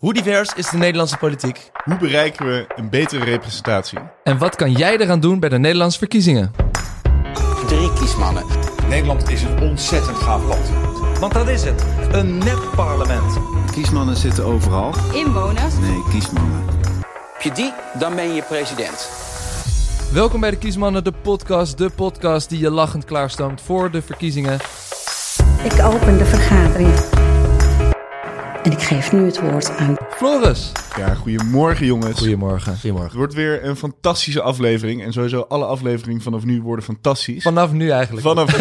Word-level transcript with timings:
Hoe 0.00 0.12
divers 0.12 0.52
is 0.54 0.70
de 0.70 0.76
Nederlandse 0.76 1.16
politiek? 1.16 1.70
Hoe 1.84 1.96
bereiken 1.96 2.46
we 2.46 2.66
een 2.76 2.90
betere 2.90 3.24
representatie? 3.24 3.98
En 4.24 4.38
wat 4.38 4.56
kan 4.56 4.72
jij 4.72 4.98
eraan 4.98 5.20
doen 5.20 5.40
bij 5.40 5.48
de 5.48 5.58
Nederlandse 5.58 5.98
verkiezingen? 5.98 6.52
Drie 7.66 7.92
kiesmannen. 7.92 8.44
Nederland 8.88 9.30
is 9.30 9.42
een 9.42 9.60
ontzettend 9.60 10.16
gaaf 10.16 10.44
land. 10.44 10.70
Want 11.18 11.32
dat 11.32 11.48
is 11.48 11.64
het. 11.64 11.84
Een 12.12 12.38
nep-parlement. 12.38 13.38
Kiesmannen 13.72 14.16
zitten 14.16 14.44
overal. 14.44 14.94
Inwoners. 15.12 15.74
Nee, 15.80 16.02
kiesmannen. 16.10 16.64
Heb 17.32 17.42
je 17.42 17.52
die, 17.52 17.72
dan 17.98 18.14
ben 18.14 18.34
je 18.34 18.42
president. 18.42 19.10
Welkom 20.12 20.40
bij 20.40 20.50
de 20.50 20.58
Kiesmannen, 20.58 21.04
de 21.04 21.12
podcast. 21.22 21.78
De 21.78 21.90
podcast 21.90 22.48
die 22.48 22.58
je 22.58 22.70
lachend 22.70 23.04
klaarstoomt 23.04 23.60
voor 23.60 23.90
de 23.90 24.02
verkiezingen. 24.02 24.58
Ik 25.64 25.82
open 25.82 26.18
de 26.18 26.24
vergadering. 26.24 27.19
En 28.62 28.72
ik 28.72 28.82
geef 28.82 29.12
nu 29.12 29.24
het 29.24 29.40
woord 29.40 29.76
aan 29.76 29.96
Floris. 30.20 30.72
Ja, 30.96 31.14
goedemorgen 31.14 31.86
jongens. 31.86 32.18
Goedemorgen. 32.18 32.70
Het 32.72 32.80
Goedemorgen. 32.80 33.16
wordt 33.16 33.34
weer 33.34 33.64
een 33.64 33.76
fantastische 33.76 34.42
aflevering. 34.42 35.02
En 35.02 35.12
sowieso 35.12 35.40
alle 35.40 35.64
afleveringen 35.64 36.22
vanaf 36.22 36.44
nu 36.44 36.62
worden 36.62 36.84
fantastisch. 36.84 37.42
Vanaf 37.42 37.72
nu 37.72 37.90
eigenlijk. 37.90 38.26
Vanaf 38.26 38.50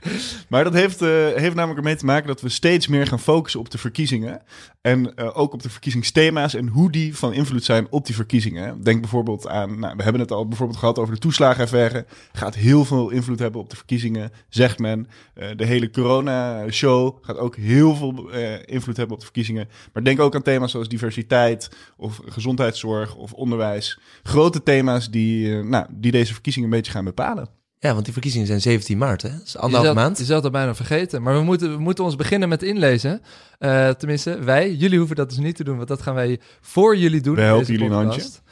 maar 0.48 0.64
dat 0.64 0.72
heeft, 0.72 1.02
eh, 1.02 1.08
heeft 1.34 1.54
namelijk 1.54 1.78
ermee 1.78 1.96
te 1.96 2.04
maken 2.04 2.26
dat 2.26 2.40
we 2.40 2.48
steeds 2.48 2.88
meer 2.88 3.06
gaan 3.06 3.20
focussen 3.20 3.60
op 3.60 3.70
de 3.70 3.78
verkiezingen. 3.78 4.42
En 4.84 5.14
eh, 5.14 5.38
ook 5.38 5.52
op 5.52 5.62
de 5.62 5.70
verkiezingsthema's 5.70 6.54
en 6.54 6.68
hoe 6.68 6.90
die 6.90 7.16
van 7.16 7.32
invloed 7.32 7.64
zijn 7.64 7.86
op 7.90 8.06
die 8.06 8.14
verkiezingen. 8.14 8.82
Denk 8.82 9.00
bijvoorbeeld 9.00 9.48
aan, 9.48 9.78
nou, 9.78 9.96
we 9.96 10.02
hebben 10.02 10.20
het 10.20 10.32
al 10.32 10.48
bijvoorbeeld 10.48 10.78
gehad 10.78 10.98
over 10.98 11.14
de 11.14 11.20
toeslagenaffaire. 11.20 12.06
Gaat 12.32 12.54
heel 12.54 12.84
veel 12.84 13.10
invloed 13.10 13.38
hebben 13.38 13.60
op 13.60 13.70
de 13.70 13.76
verkiezingen, 13.76 14.32
zegt 14.48 14.78
men. 14.78 15.08
Eh, 15.34 15.48
de 15.56 15.64
hele 15.64 15.90
corona-show 15.90 17.16
gaat 17.20 17.38
ook 17.38 17.56
heel 17.56 17.96
veel 17.96 18.30
eh, 18.30 18.52
invloed 18.64 18.96
hebben 18.96 19.14
op 19.14 19.20
de 19.20 19.26
verkiezingen. 19.26 19.68
Maar 19.92 20.04
denk 20.04 20.20
ook 20.20 20.33
aan 20.34 20.42
thema's 20.42 20.70
zoals 20.70 20.88
diversiteit 20.88 21.70
of 21.96 22.20
gezondheidszorg 22.24 23.14
of 23.16 23.32
onderwijs. 23.32 23.98
Grote 24.22 24.62
thema's 24.62 25.10
die, 25.10 25.56
eh, 25.58 25.64
nou, 25.64 25.86
die 25.90 26.12
deze 26.12 26.32
verkiezingen 26.32 26.68
een 26.70 26.76
beetje 26.76 26.92
gaan 26.92 27.04
bepalen. 27.04 27.48
Ja, 27.78 27.92
want 27.92 28.04
die 28.04 28.12
verkiezingen 28.12 28.46
zijn 28.46 28.60
17 28.60 28.98
maart, 28.98 29.22
hè? 29.22 29.28
Dat 29.30 29.40
is 29.46 29.52
Je 29.52 29.68
zult- 29.70 29.94
maand. 29.94 30.18
Je 30.18 30.24
zult 30.24 30.42
dat 30.42 30.52
bijna 30.52 30.74
vergeten. 30.74 31.22
Maar 31.22 31.34
we 31.34 31.42
moeten, 31.42 31.70
we 31.72 31.78
moeten 31.78 32.04
ons 32.04 32.16
beginnen 32.16 32.48
met 32.48 32.62
inlezen. 32.62 33.20
Eh, 33.58 33.88
tenminste, 33.90 34.38
wij. 34.38 34.74
Jullie 34.74 34.98
hoeven 34.98 35.16
dat 35.16 35.28
dus 35.28 35.38
niet 35.38 35.56
te 35.56 35.64
doen, 35.64 35.76
want 35.76 35.88
dat 35.88 36.02
gaan 36.02 36.14
wij 36.14 36.40
voor 36.60 36.96
jullie 36.96 37.20
doen. 37.20 37.34
We 37.34 37.40
in 37.40 37.46
helpen 37.46 37.66
jullie 37.66 37.90
een 37.90 38.04
podcast. 38.06 38.42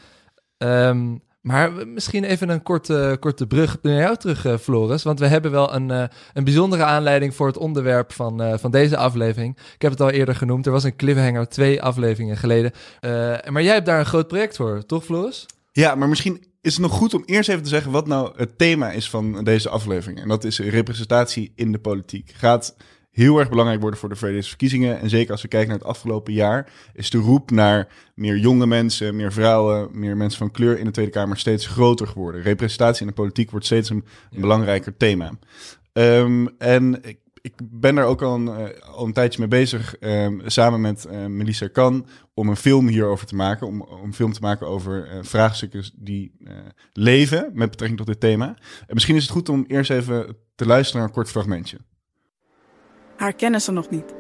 Ehm, 0.59 1.15
maar 1.43 1.87
misschien 1.87 2.25
even 2.25 2.49
een 2.49 2.63
korte, 2.63 3.17
korte 3.21 3.47
brug 3.47 3.79
naar 3.83 4.01
jou 4.01 4.17
terug, 4.17 4.45
eh, 4.45 4.57
Floris. 4.57 5.03
Want 5.03 5.19
we 5.19 5.27
hebben 5.27 5.51
wel 5.51 5.75
een, 5.75 5.91
eh, 5.91 6.05
een 6.33 6.45
bijzondere 6.45 6.83
aanleiding 6.83 7.35
voor 7.35 7.47
het 7.47 7.57
onderwerp 7.57 8.13
van, 8.13 8.43
eh, 8.43 8.59
van 8.59 8.71
deze 8.71 8.97
aflevering. 8.97 9.57
Ik 9.75 9.83
heb 9.83 9.91
het 9.91 10.01
al 10.01 10.11
eerder 10.11 10.35
genoemd. 10.35 10.67
Er 10.67 10.73
was 10.73 10.85
een 10.85 10.97
cliffhanger 10.97 11.49
twee 11.49 11.83
afleveringen 11.83 12.37
geleden. 12.37 12.73
Maar 13.51 13.63
jij 13.63 13.75
hebt 13.75 13.87
daar 13.87 13.99
een 13.99 14.07
groot 14.07 14.29
project 14.29 14.57
voor, 14.57 14.87
toch, 14.87 15.05
Floris? 15.05 15.47
Ja, 15.73 15.95
maar 15.95 16.09
misschien 16.09 16.45
is 16.61 16.73
het 16.73 16.83
nog 16.83 16.93
goed 16.93 17.15
om 17.15 17.23
eerst 17.27 17.49
even 17.49 17.63
te 17.63 17.69
zeggen 17.69 17.93
wat 17.93 18.07
nou 18.07 18.33
het 18.37 18.59
thema 18.59 18.91
is 18.91 19.11
van 19.11 19.45
deze 19.45 19.69
aflevering. 19.69 20.21
En 20.21 20.29
dat 20.29 20.45
is 20.45 20.59
representatie 20.59 21.53
in 21.55 21.73
de 21.73 21.79
politiek. 21.79 22.33
Gaat 22.37 22.77
heel 23.13 23.39
erg 23.39 23.49
belangrijk 23.49 23.81
worden 23.81 23.99
voor 23.99 24.09
de 24.09 24.43
verkiezingen. 24.43 25.01
En 25.01 25.11
zeker 25.11 25.33
als 25.33 25.43
we 25.43 25.49
kijken 25.49 25.69
naar 25.69 25.79
het 25.79 25.89
afgelopen 25.89 26.33
jaar, 26.33 26.73
is 26.95 27.11
de 27.11 27.19
roep 27.19 27.51
naar 27.51 27.89
meer 28.15 28.37
jonge 28.37 28.67
mensen, 28.67 29.17
meer 29.17 29.33
vrouwen, 29.33 29.89
meer 29.93 30.17
mensen 30.17 30.39
van 30.39 30.51
kleur 30.51 30.79
in 30.79 30.85
de 30.85 30.91
Tweede 30.91 31.11
Kamer 31.11 31.39
steeds 31.39 31.67
groter 31.67 32.07
geworden. 32.07 32.43
Representatie 32.43 33.01
in 33.01 33.07
de 33.07 33.13
politiek 33.13 33.51
wordt 33.51 33.67
steeds 33.67 33.91
een, 33.91 34.05
belangrijker 34.31 34.97
thema. 34.97 35.31
Ehm, 35.93 36.47
en 36.59 36.99
ik, 37.03 37.19
ik 37.41 37.53
ben 37.71 37.95
daar 37.95 38.07
ook 38.07 38.23
al 38.23 38.35
een, 38.35 38.49
eh, 38.49 38.89
al 38.95 39.07
een 39.07 39.13
tijdje 39.13 39.39
mee 39.39 39.49
bezig, 39.49 39.97
ehm, 39.97 40.41
samen 40.45 40.81
met 40.81 41.05
eh, 41.05 41.27
Melissa 41.27 41.69
Kan, 41.69 42.07
om 42.35 42.49
een 42.49 42.57
film 42.57 42.89
hierover 42.89 43.27
te 43.27 43.35
maken. 43.35 43.67
Om, 43.67 43.83
om 43.83 44.03
een 44.05 44.15
film 44.15 44.33
te 44.33 44.41
maken 44.41 44.67
over 44.67 45.09
eh, 45.09 45.19
vraagstukken 45.23 45.85
die 45.95 46.37
leven 46.93 47.51
met 47.53 47.71
betrekking 47.71 47.99
tot 47.99 48.09
dit 48.09 48.21
thema. 48.21 48.47
En 48.87 48.95
misschien 48.95 49.17
is 49.17 49.23
het 49.23 49.33
goed 49.33 49.49
om 49.49 49.65
eerst 49.67 49.91
even 49.91 50.37
te 50.55 50.67
luisteren 50.67 51.01
naar 51.01 51.09
een 51.09 51.15
kort 51.15 51.31
fragmentje. 51.31 51.79
Haar 53.23 53.33
kennen 53.33 53.61
ze 53.61 53.73
nog 53.73 53.91
niet. 53.91 54.15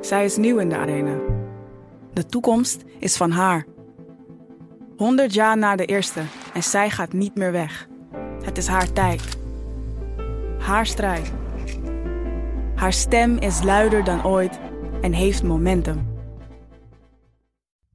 Zij 0.00 0.24
is 0.24 0.36
nieuw 0.36 0.58
in 0.58 0.68
de 0.68 0.76
arena. 0.76 1.18
De 2.12 2.26
toekomst 2.26 2.84
is 2.98 3.16
van 3.16 3.30
haar. 3.30 3.66
100 4.96 5.34
jaar 5.34 5.58
na 5.58 5.76
de 5.76 5.84
eerste 5.84 6.20
en 6.54 6.62
zij 6.62 6.90
gaat 6.90 7.12
niet 7.12 7.34
meer 7.34 7.52
weg. 7.52 7.88
Het 8.42 8.58
is 8.58 8.66
haar 8.66 8.92
tijd. 8.92 9.22
Haar 10.58 10.86
strijd. 10.86 11.32
Haar 12.74 12.92
stem 12.92 13.38
is 13.38 13.62
luider 13.62 14.04
dan 14.04 14.24
ooit 14.24 14.58
en 15.00 15.12
heeft 15.12 15.42
momentum. 15.42 16.06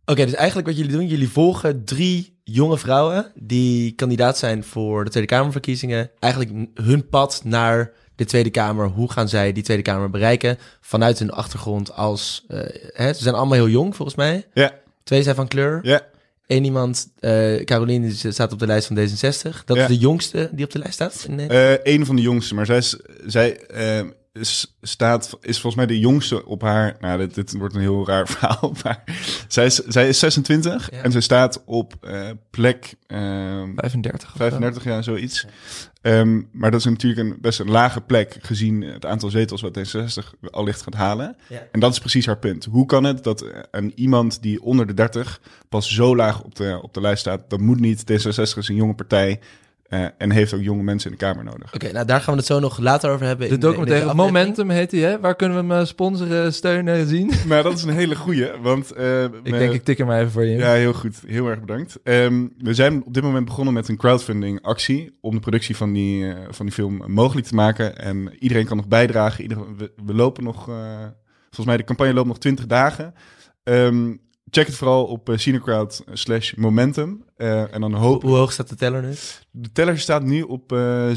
Oké, 0.05 0.25
dus 0.25 0.35
eigenlijk 0.35 0.67
wat 0.67 0.77
jullie 0.77 0.91
doen, 0.91 1.07
jullie 1.07 1.29
volgen 1.29 1.85
drie 1.85 2.39
jonge 2.43 2.77
vrouwen 2.77 3.31
die 3.35 3.91
kandidaat 3.91 4.37
zijn 4.37 4.63
voor 4.63 5.03
de 5.03 5.09
Tweede 5.09 5.29
Kamerverkiezingen. 5.29 6.11
Eigenlijk 6.19 6.69
hun 6.73 7.09
pad 7.09 7.41
naar 7.43 7.93
de 8.15 8.25
Tweede 8.25 8.49
Kamer. 8.49 8.87
Hoe 8.87 9.11
gaan 9.11 9.29
zij 9.29 9.53
die 9.53 9.63
Tweede 9.63 9.83
Kamer 9.83 10.09
bereiken 10.09 10.57
vanuit 10.81 11.19
hun 11.19 11.31
achtergrond 11.31 11.93
als... 11.95 12.45
eh, 12.47 12.59
hè, 12.93 13.13
ze 13.13 13.23
zijn 13.23 13.35
allemaal 13.35 13.53
heel 13.57 13.69
jong 13.69 13.95
volgens 13.95 14.17
mij. 14.17 14.47
Ja, 14.53 14.71
Twee 15.03 15.23
zijn 15.23 15.35
van 15.35 15.47
kleur. 15.47 15.79
ja, 15.83 16.01
Eén 16.47 16.63
iemand, 16.63 17.09
eh 17.19 17.63
Caroline, 17.63 18.07
die 18.07 18.31
staat 18.31 18.51
op 18.53 18.59
de 18.59 18.65
lijst 18.67 18.87
van 18.87 18.97
D66. 18.97 19.63
Dat 19.65 19.77
Ja. 19.77 19.81
is 19.83 19.87
de 19.87 19.97
jongste 19.97 20.49
die 20.51 20.65
op 20.65 20.71
de 20.71 20.79
lijst 20.79 20.93
staat. 20.93 21.25
Nederland. 21.29 21.79
Eh, 21.83 21.93
een 21.93 22.05
van 22.05 22.15
de 22.15 22.21
jongste, 22.21 22.55
maar 22.55 22.65
zij, 22.65 22.77
is, 22.77 22.97
zij 23.25 23.59
eh, 23.61 24.05
is, 24.33 24.75
staat, 24.81 25.37
is 25.41 25.59
volgens 25.59 25.75
mij 25.75 25.85
de 25.85 25.99
jongste 25.99 26.45
op 26.45 26.61
haar. 26.61 26.95
Nou, 26.99 27.17
dit, 27.17 27.35
dit 27.35 27.57
wordt 27.57 27.75
een 27.75 27.81
heel 27.81 28.07
raar 28.07 28.27
verhaal. 28.37 28.73
Maar 28.83 29.03
zij 29.47 29.65
is, 29.65 29.75
zij 29.75 30.07
is 30.07 30.19
26 30.19 30.91
Ja. 30.91 31.01
en 31.01 31.11
zij 31.11 31.21
staat 31.21 31.61
op 31.65 31.93
eh, 32.01 32.29
plek 32.49 32.93
eh, 33.07 33.17
35. 33.75 34.13
of 34.29 34.31
zo. 34.31 34.37
35 34.37 34.83
jaar, 34.83 35.03
zoiets. 35.03 35.45
Ehm, 36.01 36.41
maar 36.51 36.71
dat 36.71 36.79
is 36.79 36.85
natuurlijk 36.85 37.21
een 37.29 37.37
best 37.41 37.59
een 37.59 37.69
lage 37.69 38.01
plek 38.01 38.37
gezien 38.41 38.81
het 38.81 39.05
aantal 39.05 39.29
zetels 39.29 39.61
wat 39.61 39.77
D66 39.79 40.49
allicht 40.51 40.81
gaat 40.81 40.93
halen. 40.93 41.35
Ja. 41.49 41.67
En 41.71 41.79
dat 41.79 41.91
is 41.91 41.99
precies 41.99 42.25
haar 42.25 42.37
punt. 42.39 42.65
Hoe 42.65 42.85
kan 42.85 43.03
het 43.03 43.23
dat 43.23 43.45
een 43.71 43.91
iemand 43.95 44.41
die 44.41 44.61
onder 44.61 44.87
de 44.87 44.93
30 44.93 45.41
pas 45.69 45.93
zo 45.93 46.15
laag 46.15 46.41
op 46.43 46.55
de, 46.55 46.79
op 46.81 46.93
de 46.93 47.01
lijst 47.01 47.19
staat? 47.19 47.49
Dat 47.49 47.59
moet 47.59 47.79
niet. 47.79 48.01
D66 48.11 48.57
is 48.57 48.67
een 48.67 48.75
jonge 48.75 48.95
partij 48.95 49.39
eh, 49.93 50.05
en 50.17 50.31
heeft 50.31 50.53
ook 50.53 50.61
jonge 50.61 50.83
mensen 50.83 51.11
in 51.11 51.17
de 51.17 51.25
Kamer 51.25 51.43
nodig. 51.43 51.73
Oké, 51.73 51.91
nou 51.91 52.05
daar 52.05 52.21
gaan 52.21 52.33
we 52.33 52.39
het 52.39 52.47
zo 52.49 52.59
nog 52.59 52.79
later 52.79 53.09
over 53.11 53.25
hebben. 53.25 53.49
De 53.49 53.57
documentaire. 53.57 54.13
Momentum 54.13 54.69
heet 54.69 54.89
die, 54.89 55.03
hè? 55.03 55.19
Waar 55.19 55.35
kunnen 55.35 55.57
we 55.67 55.73
hem 55.73 55.81
eh, 55.81 55.85
sponsoren, 55.87 56.53
steunen, 56.53 57.07
zien? 57.07 57.31
Nou, 57.47 57.63
dat 57.63 57.73
is 57.73 57.83
een 57.83 57.93
hele 57.93 58.15
goeie, 58.15 58.51
want... 58.61 58.91
eh, 58.91 59.23
Ik 59.23 59.31
me- 59.43 59.57
denk, 59.57 59.73
ik 59.73 59.83
tik 59.83 59.99
er 59.99 60.05
maar 60.05 60.19
even 60.19 60.31
voor 60.31 60.45
je. 60.45 60.57
Ja, 60.57 60.73
heel 60.73 60.93
goed. 60.93 61.21
Heel 61.27 61.47
erg 61.47 61.59
bedankt. 61.59 61.99
Ehm, 62.03 62.47
we 62.57 62.73
zijn 62.73 63.03
op 63.05 63.13
dit 63.13 63.23
moment 63.23 63.45
begonnen 63.45 63.73
met 63.73 63.87
een 63.87 63.97
crowdfunding 63.97 64.61
actie 64.61 65.17
om 65.21 65.33
de 65.33 65.39
productie 65.41 65.75
van 65.77 65.93
die, 65.93 66.27
eh, 66.33 66.37
van 66.49 66.65
die 66.65 66.75
film 66.75 67.03
mogelijk 67.07 67.47
te 67.47 67.55
maken. 67.55 67.97
En 67.97 68.29
iedereen 68.39 68.65
kan 68.65 68.77
nog 68.77 68.87
bijdragen. 68.87 69.41
Ieder, 69.41 69.57
we, 69.77 69.91
we 70.05 70.13
lopen 70.13 70.43
nog, 70.43 70.69
eh, 70.69 70.75
volgens 71.43 71.65
mij 71.65 71.77
de 71.77 71.83
campagne 71.83 72.13
loopt 72.13 72.27
nog 72.27 72.39
20 72.39 72.65
dagen. 72.67 73.13
Ehm, 73.63 74.13
check 74.53 74.67
het 74.67 74.75
vooral 74.75 75.05
op 75.05 75.29
uh, 75.29 75.37
Cinecrowd 75.37 76.03
slash 76.13 76.53
momentum. 76.53 77.23
Eh, 77.37 77.73
en 77.73 77.81
dan 77.81 77.93
Hoe, 77.93 78.01
hoop 78.01 78.21
hoe 78.21 78.35
hoog 78.35 78.51
staat 78.51 78.69
de 78.69 78.75
teller 78.75 79.01
nu? 79.01 79.13
De 79.51 79.71
teller 79.71 79.99
staat 79.99 80.23
nu 80.23 80.41
op 80.41 80.71
eh 80.71 81.07
7.500 81.07 81.15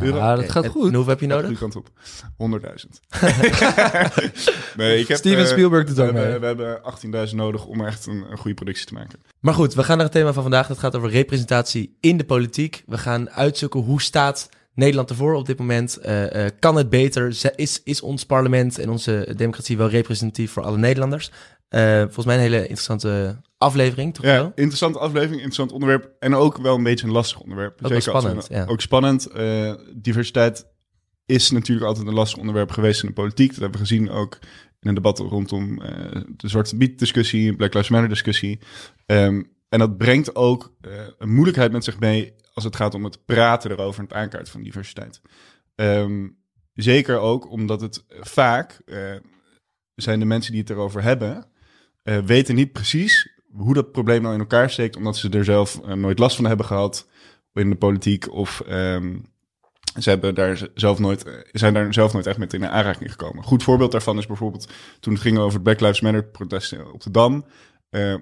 euro. 0.00 0.16
Ja, 0.16 0.34
dat 0.36 0.50
gaat 0.50 0.66
goed. 0.66 0.88
En 0.88 0.94
hoeveel 0.94 1.12
heb 1.12 1.20
je 1.20 1.26
nodig? 1.26 1.44
goede 1.58 1.60
kant 1.60 1.76
op. 1.76 1.90
100.000. 1.90 1.94
nee, 4.76 4.98
ik 5.00 5.08
heb, 5.08 5.16
Steven 5.16 5.46
Spielberg 5.46 5.86
doet 5.86 5.96
we 5.96 6.02
ook 6.02 6.12
mee. 6.12 6.22
hebben, 6.22 6.56
we 6.56 6.62
hebben 7.02 7.26
18.000 7.28 7.34
nodig 7.34 7.66
om 7.66 7.84
echt 7.86 8.06
een, 8.06 8.24
een 8.30 8.38
goede 8.38 8.54
productie 8.54 8.86
te 8.86 8.94
maken. 8.94 9.18
Maar 9.40 9.54
goed, 9.54 9.74
we 9.74 9.82
gaan 9.82 9.96
naar 9.96 10.06
het 10.06 10.14
thema 10.14 10.32
van 10.32 10.42
vandaag. 10.42 10.66
Dat 10.66 10.78
gaat 10.78 10.96
over 10.96 11.10
representatie 11.10 11.96
in 12.00 12.16
de 12.16 12.24
politiek. 12.24 12.82
We 12.86 12.98
gaan 12.98 13.30
uitzoeken 13.30 13.80
hoe 13.80 14.02
staat 14.02 14.48
Nederland 14.74 15.10
ervoor 15.10 15.34
op 15.34 15.46
dit 15.46 15.58
moment. 15.58 15.96
Eh, 15.96 16.44
eh, 16.46 16.52
kan 16.58 16.76
het 16.76 16.90
beter? 16.90 17.32
Z- 17.32 17.44
Is, 17.56 17.80
is 17.84 18.00
ons 18.00 18.26
parlement 18.26 18.78
en 18.78 18.90
onze 18.90 19.32
democratie 19.36 19.76
wel 19.76 19.88
representatief 19.88 20.52
voor 20.52 20.62
alle 20.62 20.78
Nederlanders? 20.78 21.30
Eh, 21.68 22.00
volgens 22.00 22.26
mij 22.26 22.34
een 22.34 22.40
hele 22.40 22.60
interessante 22.60 23.40
aflevering, 23.58 24.14
toch 24.14 24.24
Ja, 24.24 24.32
wel? 24.34 24.52
interessante 24.54 24.98
aflevering, 24.98 25.34
interessant 25.34 25.72
onderwerp. 25.72 26.10
En 26.18 26.34
ook 26.34 26.56
wel 26.56 26.76
een 26.76 26.82
beetje 26.82 27.06
een 27.06 27.12
lastig 27.12 27.40
onderwerp. 27.40 27.80
we- 27.80 28.00
spannend, 28.00 28.46
ja. 28.50 28.64
Ook 28.66 28.80
spannend. 28.80 29.26
Eh, 29.26 29.74
diversiteit 29.96 30.66
is 31.26 31.50
natuurlijk 31.50 31.86
altijd 31.86 32.06
een 32.06 32.14
lastig 32.14 32.38
onderwerp 32.38 32.70
geweest 32.70 33.02
in 33.02 33.08
de 33.08 33.14
politiek. 33.14 33.48
Dat 33.50 33.60
hebben 33.60 33.80
we 33.80 33.86
gezien 33.86 34.10
ook 34.10 34.38
in 34.80 34.88
een 34.88 34.94
debat 34.94 35.18
rondom 35.18 35.82
eh, 35.82 36.20
de 36.36 36.48
Zwarte 36.48 36.76
Biet 36.76 36.98
discussie, 36.98 37.56
Black 37.56 37.74
Lives 37.74 37.90
Matter 37.90 38.08
discussie. 38.08 38.58
Ehm, 39.06 39.42
en 39.68 39.78
dat 39.78 39.96
brengt 39.96 40.34
ook 40.34 40.74
een 41.18 41.32
moeilijkheid 41.32 41.72
met 41.72 41.84
zich 41.84 41.98
mee 42.00 42.34
als 42.52 42.64
het 42.64 42.76
gaat 42.76 42.94
om 42.94 43.04
het 43.04 43.24
praten 43.24 43.70
erover 43.70 43.98
en 44.00 44.06
het 44.06 44.14
aankaarten 44.14 44.52
van 44.52 44.62
diversiteit. 44.62 45.20
Ehm, 45.74 46.28
zeker 46.74 47.18
ook 47.18 47.50
omdat 47.50 47.80
het 47.80 48.04
vaak 48.08 48.82
zijn 49.94 50.18
de 50.18 50.24
mensen 50.24 50.52
die 50.52 50.60
het 50.60 50.70
erover 50.70 51.02
hebben, 51.02 51.46
eh, 52.04 52.18
weten 52.18 52.54
niet 52.54 52.72
precies 52.72 53.32
hoe 53.52 53.74
dat 53.74 53.92
probleem 53.92 54.22
nou 54.22 54.34
in 54.34 54.40
elkaar 54.40 54.70
steekt, 54.70 54.96
omdat 54.96 55.16
ze 55.16 55.30
er 55.30 55.44
zelf 55.44 55.80
eh, 55.84 55.92
nooit 55.92 56.18
last 56.18 56.36
van 56.36 56.44
hebben 56.44 56.66
gehad 56.66 57.08
in 57.52 57.70
de 57.70 57.76
politiek 57.76 58.32
of, 58.32 58.60
ehm, 58.60 59.16
Ze 60.00 60.08
hebben 60.08 60.34
daar 60.34 60.68
zelf 60.74 60.98
nooit, 60.98 61.24
eh, 61.24 61.32
zijn 61.52 61.74
daar 61.74 61.94
zelf 61.94 62.12
nooit 62.12 62.26
echt 62.26 62.38
met 62.38 62.52
in 62.52 62.66
aanraking 62.66 63.10
gekomen. 63.10 63.36
Een 63.36 63.44
goed 63.44 63.62
voorbeeld 63.62 63.92
daarvan 63.92 64.18
is 64.18 64.26
bijvoorbeeld 64.26 64.68
toen 65.00 65.12
het 65.12 65.22
ging 65.22 65.38
over 65.38 65.52
het 65.54 65.62
Black 65.62 65.80
Lives 65.80 66.00
Matter 66.00 66.24
protesten 66.24 66.92
op 66.92 67.02
de 67.02 67.10
Dam. 67.10 67.44
eh, 67.90 68.14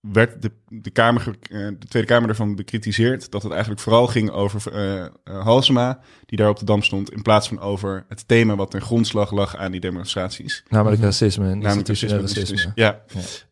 werd 0.00 0.42
de, 0.42 0.50
de, 0.68 0.90
kamer, 0.90 1.36
eh, 1.42 1.58
de 1.78 1.86
Tweede 1.88 2.08
Kamer 2.08 2.28
ervan 2.28 2.54
bekritiseerd 2.54 3.30
dat 3.30 3.42
het 3.42 3.52
eigenlijk 3.52 3.80
vooral 3.80 4.06
ging 4.06 4.30
over 4.30 4.72
eh, 4.72 5.04
eh, 5.04 5.10
Halsema, 5.24 6.00
die 6.26 6.38
daar 6.38 6.48
op 6.48 6.58
de 6.58 6.64
Dam 6.64 6.82
stond, 6.82 7.12
in 7.12 7.22
plaats 7.22 7.48
van 7.48 7.60
over 7.60 8.04
het 8.08 8.28
thema 8.28 8.56
wat 8.56 8.70
ten 8.70 8.80
grondslag 8.80 9.30
lag 9.30 9.56
aan 9.56 9.70
die 9.70 9.80
demonstraties. 9.80 10.64
Namelijk 10.68 11.02
racisme 11.02 11.50
en 11.50 11.58
Namelijk 11.58 11.88
racisme. 11.88 12.20
racisme. 12.20 12.72
Ja. 12.74 13.02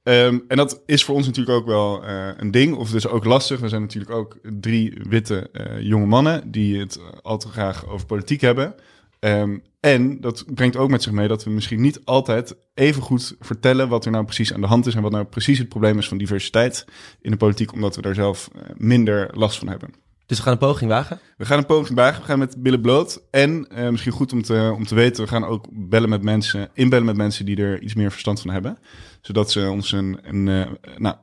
Ehm, 0.03 0.39
en 0.49 0.57
dat 0.57 0.83
is 0.87 1.05
voor 1.05 1.15
ons 1.15 1.27
natuurlijk 1.27 1.59
ook 1.59 1.67
wel 1.67 2.05
een 2.37 2.51
ding, 2.51 2.75
of 2.75 2.91
dus 2.91 3.07
ook 3.07 3.25
lastig. 3.25 3.61
We 3.61 3.69
zijn 3.69 3.83
natuurlijk 3.83 4.13
ook 4.13 4.39
drie 4.61 5.01
witte 5.09 5.51
jonge 5.81 6.07
mannen 6.07 6.51
die 6.51 6.81
het 6.81 7.01
al 7.23 7.39
te 7.39 7.49
graag 7.49 7.87
over 7.87 8.07
politiek 8.07 8.41
hebben. 8.41 8.75
Ehm, 9.21 9.59
en 9.81 10.21
dat 10.21 10.45
brengt 10.55 10.77
ook 10.77 10.91
met 10.91 11.03
zich 11.03 11.13
mee 11.13 11.29
dat 11.29 11.45
we 11.45 11.51
misschien 11.51 11.81
niet 11.81 12.01
altijd 12.05 12.57
even 12.75 13.03
goed 13.03 13.37
vertellen 13.41 13.89
wat 13.89 14.05
er 14.05 14.11
nou 14.11 14.25
precies 14.25 14.53
aan 14.55 14.61
de 14.61 14.67
hand 14.67 14.87
is 14.87 14.95
en 14.95 15.03
wat 15.03 15.13
nou 15.13 15.25
precies 15.25 15.59
het 15.59 15.69
probleem 15.69 15.99
is 15.99 16.09
van 16.09 16.19
diversiteit 16.19 16.85
in 17.21 17.31
de 17.31 17.37
politiek, 17.37 17.73
omdat 17.73 17.97
we 17.97 18.03
daar 18.03 18.15
zelf 18.15 18.49
eh, 18.55 18.63
minder 18.77 19.31
last 19.33 19.59
van 19.59 19.69
hebben. 19.69 19.91
Dus 20.27 20.37
we 20.37 20.43
gaan 20.43 20.53
een 20.53 20.59
poging 20.59 20.91
wagen. 20.91 21.21
We 21.37 21.45
gaan 21.45 21.59
een 21.59 21.67
poging 21.67 21.99
wagen. 21.99 22.21
We 22.21 22.27
gaan 22.27 22.39
met 22.39 22.63
billen 22.63 22.81
bloot. 22.81 23.23
En 23.31 23.69
eh, 23.69 23.89
misschien 23.89 24.13
goed 24.13 24.33
om 24.33 24.43
te, 24.43 24.73
om 24.77 24.87
te 24.87 24.95
weten, 24.95 25.23
we 25.25 25.31
gaan 25.31 25.45
ook 25.45 25.67
bellen 25.71 26.09
met 26.09 26.23
mensen, 26.23 26.71
inbellen 26.75 27.07
met 27.07 27.17
mensen 27.17 27.45
die 27.45 27.57
er 27.57 27.83
iets 27.83 27.95
meer 27.95 28.11
verstand 28.11 28.41
van 28.41 28.51
hebben. 28.51 28.79
Zodat 29.21 29.51
ze 29.51 29.69
ons 29.71 29.93
een, 29.93 30.19
een, 30.23 30.49
eh, 30.49 30.97
nou, 30.97 31.17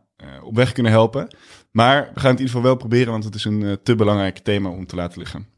op 0.43 0.55
weg 0.55 0.71
kunnen 0.71 0.91
helpen. 0.91 1.35
Maar 1.71 2.09
we 2.13 2.19
gaan 2.19 2.31
het 2.31 2.39
in 2.39 2.45
ieder 2.45 2.45
geval 2.45 2.61
wel 2.61 2.75
proberen, 2.75 3.11
want 3.11 3.23
het 3.23 3.35
is 3.35 3.45
een 3.45 3.79
te 3.83 3.95
belangrijk 3.95 4.37
thema 4.37 4.69
om 4.69 4.85
te 4.85 4.95
laten 4.95 5.19
liggen. 5.19 5.54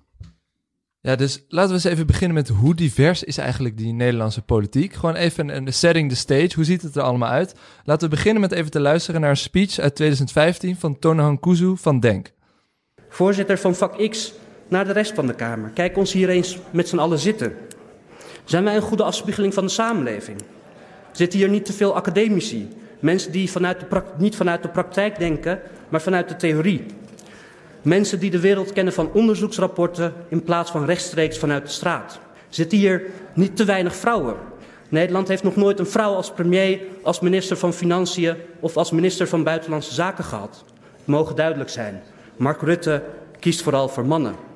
Ja, 1.02 1.16
dus 1.16 1.46
laten 1.50 1.70
we 1.70 1.76
eens 1.76 1.84
even 1.84 2.08
beginnen 2.08 2.38
met 2.38 2.48
hoe 2.48 2.76
divers 2.76 3.24
is 3.24 3.38
eigenlijk 3.38 3.78
die 3.78 3.94
Nederlandse 3.94 4.42
politiek. 4.42 4.94
Gewoon 4.94 5.16
even 5.16 5.56
een, 5.56 5.74
setting 5.74 6.10
the 6.10 6.16
stage. 6.16 6.52
Hoe 6.56 6.64
ziet 6.64 6.82
het 6.82 6.96
er 6.96 7.02
allemaal 7.02 7.30
uit? 7.30 7.56
Laten 7.84 8.10
we 8.10 8.16
beginnen 8.16 8.42
met 8.42 8.52
even 8.52 8.72
te 8.72 8.80
luisteren 8.80 9.22
naar 9.22 9.30
een 9.30 9.38
speech 9.38 9.80
uit 9.80 9.96
2015 9.96 10.76
van 10.76 11.00
Tonahan 11.00 11.40
Kuzu 11.40 11.76
van 11.76 12.00
Denk. 12.00 12.32
Voorzitter 13.10 13.58
van 13.58 13.76
vak 13.76 14.10
X 14.10 14.34
naar 14.68 14.86
de 14.86 14.92
rest 14.92 15.14
van 15.14 15.28
de 15.28 15.36
Kamer. 15.36 15.70
Kijk 15.70 15.98
ons 15.98 16.14
hier 16.14 16.30
eens 16.30 16.58
met 16.72 16.88
z'n 16.88 16.98
allen 16.98 17.20
zitten. 17.20 17.54
Zijn 18.44 18.64
wij 18.64 18.76
een 18.76 18.82
goede 18.82 19.04
afspiegeling 19.04 19.54
van 19.54 19.66
de 19.66 19.72
samenleving? 19.72 20.38
Zitten 21.12 21.40
hier 21.40 21.50
niet 21.50 21.66
te 21.66 21.74
veel 21.74 21.96
academici? 21.96 22.68
Mensen 23.00 23.32
die 23.32 23.52
vanuit 23.52 23.80
de 23.80 24.04
niet 24.18 24.36
vanuit 24.36 24.62
de 24.62 24.70
praktijk 24.70 25.20
denken, 25.20 25.60
maar 25.90 26.02
vanuit 26.02 26.30
de 26.30 26.36
theorie. 26.36 26.86
Mensen 27.88 28.20
die 28.20 28.30
de 28.30 28.40
wereld 28.40 28.74
kennen 28.74 28.94
van 28.94 29.12
onderzoeksrapporten 29.14 30.14
in 30.30 30.44
plaats 30.44 30.72
van 30.72 30.86
rechtstreeks 30.86 31.38
vanuit 31.38 31.66
de 31.66 31.72
straat. 31.72 32.20
Zitten 32.50 32.78
hier 32.78 33.02
niet 33.34 33.56
te 33.56 33.66
weinig 33.66 33.96
vrouwen? 33.96 34.36
Nederland 34.90 35.28
heeft 35.28 35.44
nog 35.44 35.56
nooit 35.56 35.80
een 35.80 35.88
vrouw 35.88 36.14
als 36.14 36.32
premier, 36.32 36.80
als 37.04 37.20
minister 37.20 37.58
van 37.58 37.74
Financiën 37.74 38.36
of 38.60 38.78
als 38.78 38.92
minister 38.92 39.28
van 39.28 39.44
Buitenlandse 39.44 39.94
Zaken 39.94 40.24
gehad. 40.24 40.64
Het 40.98 41.06
mogen 41.06 41.36
duidelijk 41.36 41.70
zijn. 41.70 42.02
Mark 42.38 42.62
Rutte 42.62 43.04
kiest 43.40 43.62
vooral 43.62 43.90
voor 43.90 44.06
mannen. 44.06 44.47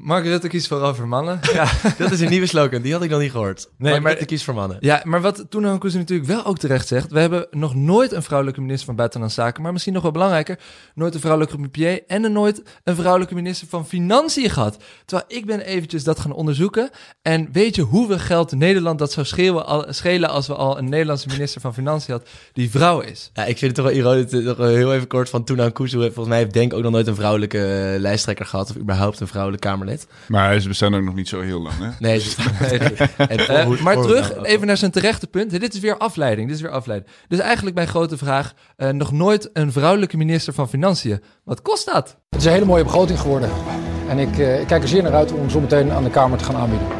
Mark 0.00 0.24
Rutte 0.24 0.48
kiest 0.48 0.66
vooral 0.66 0.94
voor 0.94 1.08
mannen. 1.08 1.40
Ja, 1.52 1.70
Dat 1.98 2.10
is 2.10 2.20
een 2.20 2.28
nieuwe 2.30 2.46
slogan, 2.46 2.82
die 2.82 2.92
had 2.92 3.02
ik 3.02 3.10
nog 3.10 3.20
niet 3.20 3.30
gehoord. 3.30 3.68
Nee, 3.78 3.92
maar 3.92 4.02
maar- 4.02 4.18
ik 4.18 4.26
kies 4.26 4.44
voor 4.44 4.54
mannen. 4.54 4.76
ja 4.80 5.00
maar 5.04 5.20
wat 5.20 5.46
Tonahan 5.48 5.78
Kuzu 5.78 5.98
natuurlijk 5.98 6.28
wel 6.28 6.44
ook 6.44 6.58
terecht 6.58 6.86
zegt... 6.88 7.10
we 7.10 7.20
hebben 7.20 7.46
nog 7.50 7.74
nooit 7.74 8.12
een 8.12 8.22
vrouwelijke 8.22 8.60
minister 8.60 8.86
van 8.86 8.96
Buitenlandse 8.96 9.40
Zaken... 9.40 9.62
maar 9.62 9.72
misschien 9.72 9.92
nog 9.92 10.02
wel 10.02 10.10
belangrijker... 10.10 10.58
nooit 10.94 11.14
een 11.14 11.20
vrouwelijke 11.20 11.68
premier 11.68 12.02
en 12.06 12.24
er 12.24 12.30
nooit 12.30 12.62
een 12.84 12.94
vrouwelijke 12.94 13.34
minister 13.34 13.68
van 13.68 13.86
Financiën 13.86 14.50
gehad. 14.50 14.76
Terwijl 15.04 15.38
ik 15.38 15.46
ben 15.46 15.60
eventjes 15.60 16.04
dat 16.04 16.20
gaan 16.20 16.32
onderzoeken... 16.32 16.90
en 17.22 17.48
weet 17.52 17.74
je 17.74 17.82
hoeveel 17.82 18.18
geld 18.18 18.52
Nederland 18.52 18.98
dat 18.98 19.12
zou 19.12 19.26
schreeuwen, 19.26 19.66
al, 19.66 19.84
schelen... 19.88 20.28
als 20.28 20.46
we 20.46 20.54
al 20.54 20.78
een 20.78 20.88
Nederlandse 20.88 21.28
minister 21.28 21.60
van 21.60 21.74
Financiën 21.74 22.14
had 22.14 22.28
die 22.52 22.70
vrouw 22.70 23.00
is? 23.00 23.30
Ja, 23.32 23.44
ik 23.44 23.58
vind 23.58 23.76
het 23.76 23.84
toch 23.84 23.84
wel 23.84 24.02
ironisch, 24.02 24.32
eh, 24.32 24.44
nog 24.44 24.56
wel 24.56 24.68
heel 24.68 24.94
even 24.94 25.08
kort 25.08 25.28
van 25.28 25.44
toen 25.44 25.60
aan 25.60 25.72
Kuzu. 25.72 25.96
Volgens 25.98 26.28
mij 26.28 26.38
heeft 26.38 26.52
Denk 26.52 26.74
ook 26.74 26.82
nog 26.82 26.92
nooit 26.92 27.06
een 27.06 27.14
vrouwelijke 27.14 27.58
eh, 27.58 28.00
lijsttrekker 28.00 28.46
gehad. 28.46 28.70
Of 28.70 28.76
überhaupt 28.76 29.20
een 29.20 29.28
vrouwelijk 29.28 29.62
Maar 30.28 30.60
ze 30.60 30.68
bestaan 30.68 30.94
ook 30.94 31.02
nog 31.02 31.14
niet 31.14 31.28
zo 31.28 31.40
heel 31.40 31.60
lang, 31.60 31.74
hè? 31.78 31.88
Nee, 31.98 32.22
en 33.28 33.82
maar 33.84 34.00
terug 34.00 34.44
even 34.44 34.66
naar 34.66 34.76
zijn 34.76 34.90
terechte 34.90 35.26
punt. 35.26 35.50
Dit 35.50 35.74
is 35.74 35.80
weer 35.80 35.96
afleiding. 35.96 36.46
Dit 36.46 36.56
is 36.56 36.62
weer 36.62 36.70
afleiding. 36.70 37.10
Dus 37.28 37.38
eigenlijk 37.38 37.76
mijn 37.76 37.88
grote 37.88 38.18
vraag: 38.18 38.52
eh, 38.76 38.88
nog 38.88 39.12
nooit 39.12 39.50
een 39.52 39.72
vrouwelijke 39.72 40.16
minister 40.16 40.52
van 40.52 40.68
Financiën. 40.68 41.22
Wat 41.44 41.62
kost 41.62 41.86
dat? 41.92 42.16
Het 42.28 42.40
is 42.40 42.46
een 42.46 42.52
hele 42.52 42.64
mooie 42.64 42.84
begroting 42.84 43.20
geworden. 43.20 43.50
En 44.08 44.18
ik, 44.18 44.38
eh, 44.38 44.60
ik 44.60 44.66
kijk 44.66 44.82
er 44.82 44.88
zeer 44.88 45.02
naar 45.02 45.14
uit 45.14 45.32
om 45.32 45.50
zo 45.50 45.60
meteen 45.60 45.92
aan 45.92 46.04
de 46.04 46.10
Kamer 46.10 46.38
te 46.38 46.44
gaan 46.44 46.56
aanbieden. 46.56 46.97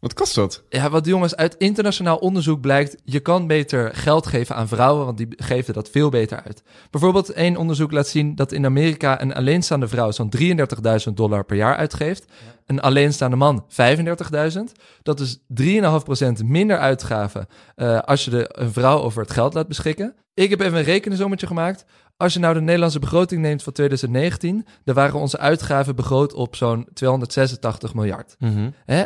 Wat 0.00 0.14
kost 0.14 0.34
dat? 0.34 0.62
Ja, 0.68 0.90
wat 0.90 1.06
jongens, 1.06 1.36
uit 1.36 1.56
internationaal 1.56 2.16
onderzoek 2.16 2.60
blijkt, 2.60 2.96
je 3.04 3.20
kan 3.20 3.46
beter 3.46 3.94
geld 3.94 4.26
geven 4.26 4.56
aan 4.56 4.68
vrouwen, 4.68 5.04
want 5.04 5.18
die 5.18 5.28
geven 5.36 5.74
dat 5.74 5.90
veel 5.90 6.08
beter 6.08 6.42
uit. 6.42 6.62
Bijvoorbeeld 6.90 7.30
één 7.30 7.56
onderzoek 7.56 7.92
laat 7.92 8.08
zien 8.08 8.34
dat 8.34 8.52
in 8.52 8.64
Amerika 8.64 9.20
een 9.20 9.34
alleenstaande 9.34 9.88
vrouw 9.88 10.10
zo'n 10.10 10.32
33.000 10.38 11.12
dollar 11.14 11.44
per 11.44 11.56
jaar 11.56 11.76
uitgeeft. 11.76 12.24
Een 12.66 12.80
alleenstaande 12.80 13.36
man 13.36 13.64
35.000. 13.68 14.60
Dat 15.02 15.20
is 15.20 15.38
3,5% 15.62 16.44
minder 16.44 16.78
uitgaven 16.78 17.46
eh, 17.74 17.98
als 17.98 18.24
je 18.24 18.30
de, 18.30 18.50
een 18.52 18.72
vrouw 18.72 18.98
over 18.98 19.22
het 19.22 19.30
geld 19.30 19.54
laat 19.54 19.68
beschikken. 19.68 20.14
Ik 20.34 20.50
heb 20.50 20.60
even 20.60 20.78
een 20.78 20.84
rekenensommetje 20.84 21.46
gemaakt. 21.46 21.84
Als 22.16 22.32
je 22.32 22.38
nou 22.38 22.54
de 22.54 22.60
Nederlandse 22.60 22.98
begroting 22.98 23.42
neemt 23.42 23.62
van 23.62 23.72
2019, 23.72 24.66
dan 24.84 24.94
waren 24.94 25.20
onze 25.20 25.38
uitgaven 25.38 25.96
begroot 25.96 26.32
op 26.32 26.56
zo'n 26.56 26.88
286 26.92 27.94
miljard. 27.94 28.36
Hè? 28.84 29.04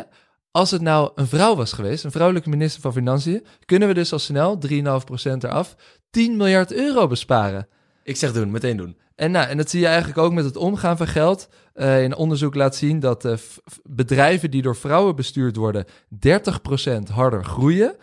Als 0.55 0.71
het 0.71 0.81
nou 0.81 1.11
een 1.15 1.27
vrouw 1.27 1.55
was 1.55 1.73
geweest, 1.73 2.03
een 2.03 2.11
vrouwelijke 2.11 2.49
minister 2.49 2.81
van 2.81 2.93
Financiën, 2.93 3.45
kunnen 3.65 3.87
we 3.87 3.93
dus 3.93 4.11
al 4.11 4.19
snel, 4.19 4.59
3,5% 4.67 4.73
eraf, 5.37 5.75
10 6.09 6.37
miljard 6.37 6.73
euro 6.73 7.07
besparen. 7.07 7.67
Ik 8.03 8.15
zeg 8.15 8.33
doen, 8.33 8.51
meteen 8.51 8.77
doen. 8.77 8.97
En, 9.15 9.31
nou, 9.31 9.47
en 9.47 9.57
dat 9.57 9.69
zie 9.69 9.79
je 9.79 9.85
eigenlijk 9.85 10.17
ook 10.17 10.33
met 10.33 10.45
het 10.45 10.57
omgaan 10.57 10.97
van 10.97 11.07
geld. 11.07 11.49
Eh 11.73 12.03
een 12.03 12.15
onderzoek 12.15 12.55
laat 12.55 12.75
zien 12.75 12.99
dat 12.99 13.25
eh, 13.25 13.33
bedrijven 13.83 14.51
die 14.51 14.61
door 14.61 14.75
vrouwen 14.75 15.15
bestuurd 15.15 15.55
worden 15.55 15.85
30% 16.27 17.11
harder 17.11 17.45
groeien. 17.45 17.95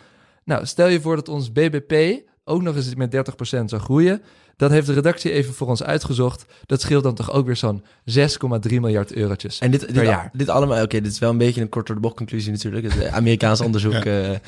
Nou, 0.44 0.66
stel 0.66 0.88
je 0.88 1.00
voor 1.00 1.16
dat 1.16 1.28
ons 1.28 1.52
BBP 1.52 2.22
ook 2.44 2.62
nog 2.62 2.76
eens 2.76 2.94
met 2.94 3.14
30% 3.14 3.64
zou 3.64 3.82
groeien. 3.82 4.22
Dat 4.56 4.70
heeft 4.70 4.86
de 4.86 4.92
redactie 4.92 5.30
even 5.32 5.54
voor 5.54 5.68
ons 5.68 5.82
uitgezocht. 5.82 6.44
Dat 6.66 6.80
scheelt 6.80 7.02
dan 7.02 7.14
toch 7.14 7.32
ook 7.32 7.46
weer 7.46 7.56
zo'n 7.56 7.82
6,3 8.10 8.80
miljard 8.80 9.12
eurotjes 9.14 9.58
En 9.58 9.70
dit, 9.70 9.84
per 9.86 9.94
dit, 9.94 10.02
jaar. 10.04 10.30
dit 10.32 10.48
allemaal, 10.48 10.82
oké, 10.82 11.00
dit 11.00 11.12
is 11.12 11.18
wel 11.18 11.30
een 11.30 11.38
beetje 11.38 11.60
een 11.60 11.68
kort 11.68 11.86
door 11.86 11.94
de 11.96 12.02
bocht 12.02 12.16
conclusie 12.16 12.50
natuurlijk. 12.52 12.84
Het 12.92 13.02
eh, 13.02 13.14
Amerikaans 13.14 13.60
onderzoek. 13.70 13.92
eh, 13.92 14.30
eh, 14.30 14.38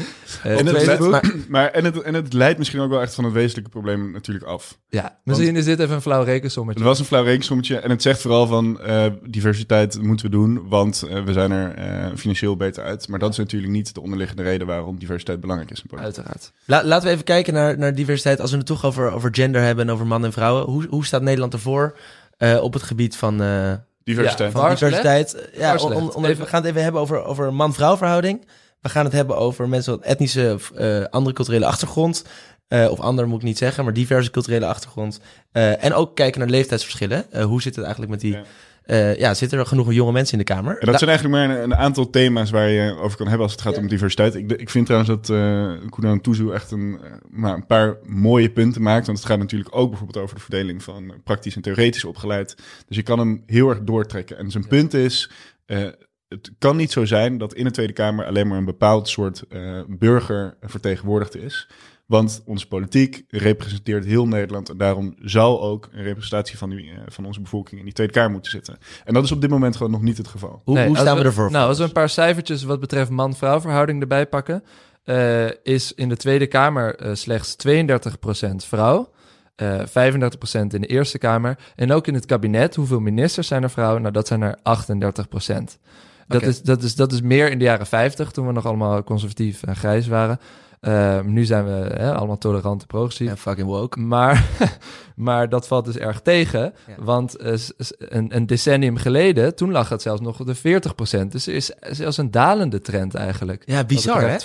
En 0.43 0.67
het, 0.67 0.71
leidt, 0.87 1.01
maar- 1.09 1.35
maar, 1.49 1.71
en, 1.71 1.85
het, 1.85 2.03
en 2.03 2.15
het 2.15 2.33
leidt 2.33 2.59
misschien 2.59 2.81
ook 2.81 2.91
wel 2.91 3.01
echt 3.01 3.15
van 3.15 3.25
het 3.25 3.33
wezenlijke 3.33 3.71
probleem 3.71 4.11
natuurlijk 4.13 4.47
af. 4.47 4.79
Ja, 4.89 5.19
misschien 5.25 5.57
is 5.57 5.65
dit 5.65 5.79
even 5.81 5.95
een 5.95 6.01
flauw 6.03 6.23
rekensommetje. 6.23 6.81
Het 6.81 6.89
was 6.89 6.99
een 6.99 7.05
flauw 7.05 7.25
rekensommetje 7.25 7.77
en 7.79 7.91
het 7.91 8.03
zegt 8.03 8.21
vooral 8.21 8.47
van 8.47 8.81
eh, 8.81 9.07
diversiteit 9.29 10.03
moeten 10.03 10.27
we 10.27 10.33
doen, 10.33 10.69
want 10.69 11.01
we 11.25 11.33
zijn 11.33 11.51
er 11.51 11.75
eh, 11.75 12.07
financieel 12.17 12.57
beter 12.57 12.85
uit. 12.85 13.09
Maar 13.09 13.19
dat 13.19 13.31
is 13.31 13.37
natuurlijk 13.37 13.73
niet 13.73 13.95
de 13.95 14.01
onderliggende 14.01 14.43
reden 14.43 14.67
waarom 14.67 14.99
diversiteit 14.99 15.41
belangrijk 15.41 15.71
is 15.71 15.83
in. 15.91 15.99
Uiteraard. 15.99 16.53
La- 16.65 16.85
laten 16.85 17.07
we 17.07 17.13
even 17.13 17.25
kijken 17.25 17.55
naar, 17.55 17.79
naar 17.79 17.95
diversiteit. 17.95 18.41
Als 18.41 18.51
we 18.51 18.57
het 18.57 18.67
toch 18.67 18.85
over, 18.85 19.11
over 19.11 19.29
gender 19.35 19.63
hebben 19.63 19.87
en 19.89 19.93
over 19.95 20.07
mannen 20.07 20.29
en 20.29 20.35
vrouwen. 20.35 20.65
Hoe, 20.65 20.87
hoe 20.91 21.05
staat 21.05 21.23
Nederland 21.23 21.53
ervoor 21.53 21.99
eh, 22.37 22.63
op 22.63 22.73
het 22.73 22.83
gebied 22.83 23.17
van, 23.17 23.43
eh, 23.43 23.73
Diversiteit. 24.05 24.53
Ja, 24.53 24.59
van 24.61 24.71
diversiteit? 24.71 25.49
Ja, 25.55 25.61
Waar 25.61 25.81
on- 25.83 25.93
on- 25.95 26.01
slecht? 26.01 26.15
on- 26.15 26.25
Even- 26.25 26.43
we 26.45 26.49
gaan 26.49 26.61
het 26.61 26.71
even 26.71 26.83
hebben 26.83 27.01
over, 27.01 27.25
over 27.25 27.47
een 27.47 27.55
man-vrouw 27.55 27.97
verhouding. 27.97 28.47
We 28.81 28.89
gaan 28.89 29.05
het 29.05 29.13
hebben 29.15 29.37
over 29.37 29.69
mensen 29.69 29.93
met 29.93 30.03
etnische 30.05 30.53
of 30.55 30.71
eh, 30.71 31.05
andere 31.11 31.35
culturele 31.35 31.67
achtergrond. 31.67 32.25
Eh, 32.69 32.91
of 32.91 33.01
ander 33.01 33.29
moet 33.29 33.39
ik 33.39 33.45
niet 33.45 33.59
zeggen, 33.59 33.85
maar 33.85 33.93
diverse 33.93 34.31
culturele 34.31 34.67
achtergrond. 34.67 35.21
Eh, 35.53 35.85
en 35.85 35.95
ook 35.95 36.15
kijken 36.17 36.41
naar 36.41 36.49
leeftijdsverschillen. 36.49 37.33
Eh, 37.33 37.45
hoe 37.45 37.63
zit 37.63 37.75
het 37.75 37.85
eigenlijk 37.85 38.13
met 38.13 38.21
die... 38.21 38.33
Ja. 38.33 38.43
Eh, 38.85 39.17
ja, 39.17 39.35
zitten 39.35 39.59
er 39.59 39.67
genoeg 39.67 39.93
jonge 39.93 40.13
mensen 40.13 40.39
in 40.39 40.45
de 40.47 40.53
Kamer? 40.53 40.79
En 40.79 40.87
dat 40.87 40.99
zijn 40.99 41.11
eigenlijk 41.11 41.39
maar 41.39 41.57
een, 41.57 41.63
een 41.63 41.77
aantal 41.77 42.11
thema's 42.11 42.51
waar 42.51 42.69
je 42.69 42.97
over 42.97 43.17
kan 43.17 43.27
hebben 43.27 43.45
als 43.45 43.53
het 43.53 43.61
gaat 43.61 43.77
om 43.77 43.89
diversiteit. 43.89 44.35
Ik, 44.35 44.53
ik 44.53 44.71
vind 44.71 44.87
trouwens 44.87 45.11
dat 45.11 45.29
uh, 45.29 45.73
Kunan 45.91 46.21
Tuzu 46.21 46.51
echt 46.51 46.71
een, 46.71 46.99
eh, 47.03 47.11
maar 47.29 47.55
een 47.55 47.67
paar 47.67 47.97
mooie 48.03 48.51
punten 48.51 48.83
maakt. 48.83 49.07
Want 49.07 49.19
het 49.19 49.27
gaat 49.27 49.39
natuurlijk 49.39 49.77
ook 49.77 49.89
bijvoorbeeld 49.89 50.25
over 50.25 50.37
de 50.37 50.43
verdeling 50.43 50.83
van 50.83 51.15
praktisch 51.25 51.57
en 51.57 51.63
theoretisch 51.63 52.05
opgeleid. 52.05 52.57
Dus 52.87 52.97
je 52.97 53.03
kan 53.03 53.19
hem 53.19 53.43
heel 53.47 53.69
erg 53.69 53.81
doortrekken. 53.81 54.39
En 54.39 54.51
zijn 54.51 54.69
punt 54.69 54.95
is, 54.95 55.31
eh, 55.67 55.89
het 56.29 56.53
kan 56.59 56.77
niet 56.77 56.93
zo 56.93 57.05
zijn 57.05 57.39
dat 57.39 57.55
in 57.55 57.65
de 57.65 57.71
Tweede 57.71 57.93
Kamer 57.93 58.27
alleen 58.27 58.49
maar 58.49 58.59
een 58.59 58.65
bepaald 58.65 59.09
soort 59.09 59.45
eh, 59.49 59.81
burger 59.89 60.57
vertegenwoordigd 60.61 61.37
is. 61.37 61.69
Want 62.07 62.43
onze 62.45 62.69
politiek 62.69 63.25
representeert 63.29 64.05
heel 64.05 64.27
Nederland. 64.29 64.69
En 64.69 64.77
daarom 64.77 65.15
zou 65.19 65.61
ook 65.61 65.89
een 65.93 66.03
representatie 66.03 66.59
van, 66.59 66.71
die, 66.71 66.91
eh, 66.91 66.97
van 67.07 67.25
onze 67.25 67.41
bevolking 67.41 67.79
in 67.79 67.85
die 67.85 67.95
Tweede 67.95 68.13
Kamer 68.13 68.31
moeten 68.31 68.51
zitten. 68.51 68.79
En 69.05 69.15
dat 69.15 69.25
is 69.25 69.33
op 69.33 69.41
dit 69.41 69.51
moment 69.51 69.77
gewoon 69.77 69.93
nog 69.93 70.03
niet 70.03 70.19
het 70.19 70.29
geval. 70.29 70.63
Hoe, 70.65 70.75
Nee, 70.75 70.87
hoe 70.87 70.97
staan 70.97 71.19
we 71.19 71.25
ervoor? 71.25 71.51
Nou, 71.51 71.69
als 71.69 71.79
we 71.79 71.85
een 71.85 71.93
paar 71.93 72.09
cijfertjes 72.09 72.63
wat 72.63 72.81
betreft 72.81 73.11
man-vrouw 73.11 73.61
verhouding 73.61 74.01
erbij 74.01 74.27
pakken, 74.27 74.65
eh, 75.05 75.47
is 75.63 75.93
in 75.95 76.09
de 76.09 76.17
Tweede 76.17 76.47
Kamer 76.47 76.97
eh, 76.97 77.15
slechts 77.15 77.57
32% 77.57 78.65
vrouw. 78.65 79.13
eh 79.55 79.81
35% 79.87 80.75
in 80.75 80.81
de 80.81 80.87
Eerste 80.87 81.19
Kamer. 81.19 81.59
En 81.77 81.93
ook 81.93 82.07
in 82.07 82.15
het 82.15 82.27
kabinet, 82.27 82.75
hoeveel 82.75 83.01
ministers 83.01 83.47
zijn 83.47 83.63
er 83.63 83.71
vrouwen? 83.71 84.01
Nou, 84.01 84.13
dat 84.13 84.27
zijn 84.27 84.43
er 84.43 84.59
38%. 84.63 85.79
Dat, 86.27 86.43
is, 86.43 86.63
dat, 86.63 86.83
is, 86.83 86.95
dat 86.95 87.13
is 87.13 87.21
meer 87.21 87.51
in 87.51 87.59
de 87.59 87.65
jaren 87.65 87.87
50, 87.87 88.31
toen 88.31 88.47
we 88.47 88.53
nog 88.53 88.67
allemaal 88.67 89.05
conservatief 89.05 89.63
en 89.63 89.77
grijs 89.77 90.07
waren. 90.07 90.39
Eh, 90.85 91.21
nu 91.21 91.45
zijn 91.45 91.65
we 91.65 91.95
hè, 91.97 92.15
allemaal 92.15 92.39
tolerant 92.39 92.81
en 92.81 92.87
progressief. 92.87 93.29
Ja, 93.29 93.37
fucking 93.37 93.67
woke. 93.67 94.01
Maar, 94.01 94.49
maar 95.15 95.49
dat 95.49 95.67
valt 95.67 95.85
dus 95.85 95.97
erg 95.97 96.21
tegen. 96.21 96.75
Ja. 96.87 96.95
Want 96.99 97.37
eh, 97.37 97.53
een, 97.99 98.37
een 98.37 98.47
decennium 98.47 98.97
geleden, 98.97 99.55
toen 99.55 99.71
lag 99.71 99.89
het 99.89 100.03
zelfs 100.03 100.21
nog 100.21 100.41
op 100.41 100.47
de 100.47 100.81
40%. 101.25 101.27
Dus 101.29 101.47
er 101.47 101.55
is 101.55 101.73
zelfs 101.91 102.17
een 102.17 102.31
dalende 102.31 102.81
trend 102.81 103.15
eigenlijk. 103.15 103.63
Ja, 103.67 103.85
bizar 103.85 104.21
hè? 104.21 104.39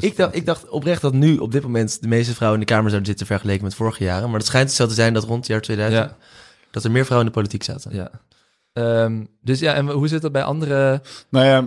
Ik 0.00 0.16
dacht, 0.16 0.34
ik 0.34 0.46
dacht 0.46 0.68
oprecht 0.68 1.00
dat 1.00 1.12
nu 1.12 1.38
op 1.38 1.52
dit 1.52 1.62
moment 1.62 2.02
de 2.02 2.08
meeste 2.08 2.34
vrouwen 2.34 2.60
in 2.60 2.66
de 2.66 2.72
Kamer 2.72 2.90
zouden 2.90 3.08
zitten 3.08 3.26
vergeleken 3.26 3.64
met 3.64 3.74
vorige 3.74 4.04
jaren. 4.04 4.30
Maar 4.30 4.38
het 4.38 4.48
schijnt 4.48 4.68
dus 4.68 4.76
zo 4.76 4.86
te 4.86 4.94
zijn 4.94 5.14
dat 5.14 5.24
rond 5.24 5.38
het 5.38 5.46
jaar 5.46 5.60
2000 5.60 6.04
Ja. 6.04 6.16
dat 6.70 6.84
er 6.84 6.90
meer 6.90 7.04
vrouwen 7.04 7.26
in 7.28 7.32
de 7.34 7.38
politiek 7.40 7.62
zaten. 7.62 7.94
Ja. 7.94 8.10
Ehm, 8.72 9.24
dus 9.40 9.60
ja, 9.60 9.74
en 9.74 9.88
hoe 9.90 10.08
zit 10.08 10.22
dat 10.22 10.32
bij 10.32 10.42
andere... 10.42 11.02
Nou 11.28 11.46
ja, 11.46 11.66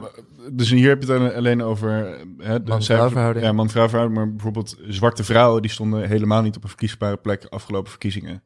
dus 0.51 0.69
hier 0.69 0.89
heb 0.89 1.03
je 1.03 1.11
het 1.13 1.33
alleen- 1.33 1.63
over... 1.63 2.05
eh, 2.05 2.19
Hè, 2.37 2.53
de 2.63 2.69
Man-vrouw 2.69 2.79
cijfers- 2.79 3.11
verhouding. 3.11 3.45
Ja, 3.45 3.51
man-vrouw 3.51 3.87
verhouding. 3.89 4.19
Maar 4.19 4.31
bijvoorbeeld 4.31 4.77
zwarte 4.87 5.23
vrouwen... 5.23 5.61
die 5.61 5.71
stonden 5.71 6.07
helemaal 6.07 6.41
niet 6.41 6.55
op 6.55 6.63
een 6.63 6.69
verkiesbare 6.69 7.17
plek... 7.17 7.45
afgelopen 7.45 7.89
verkiezingen. 7.89 8.43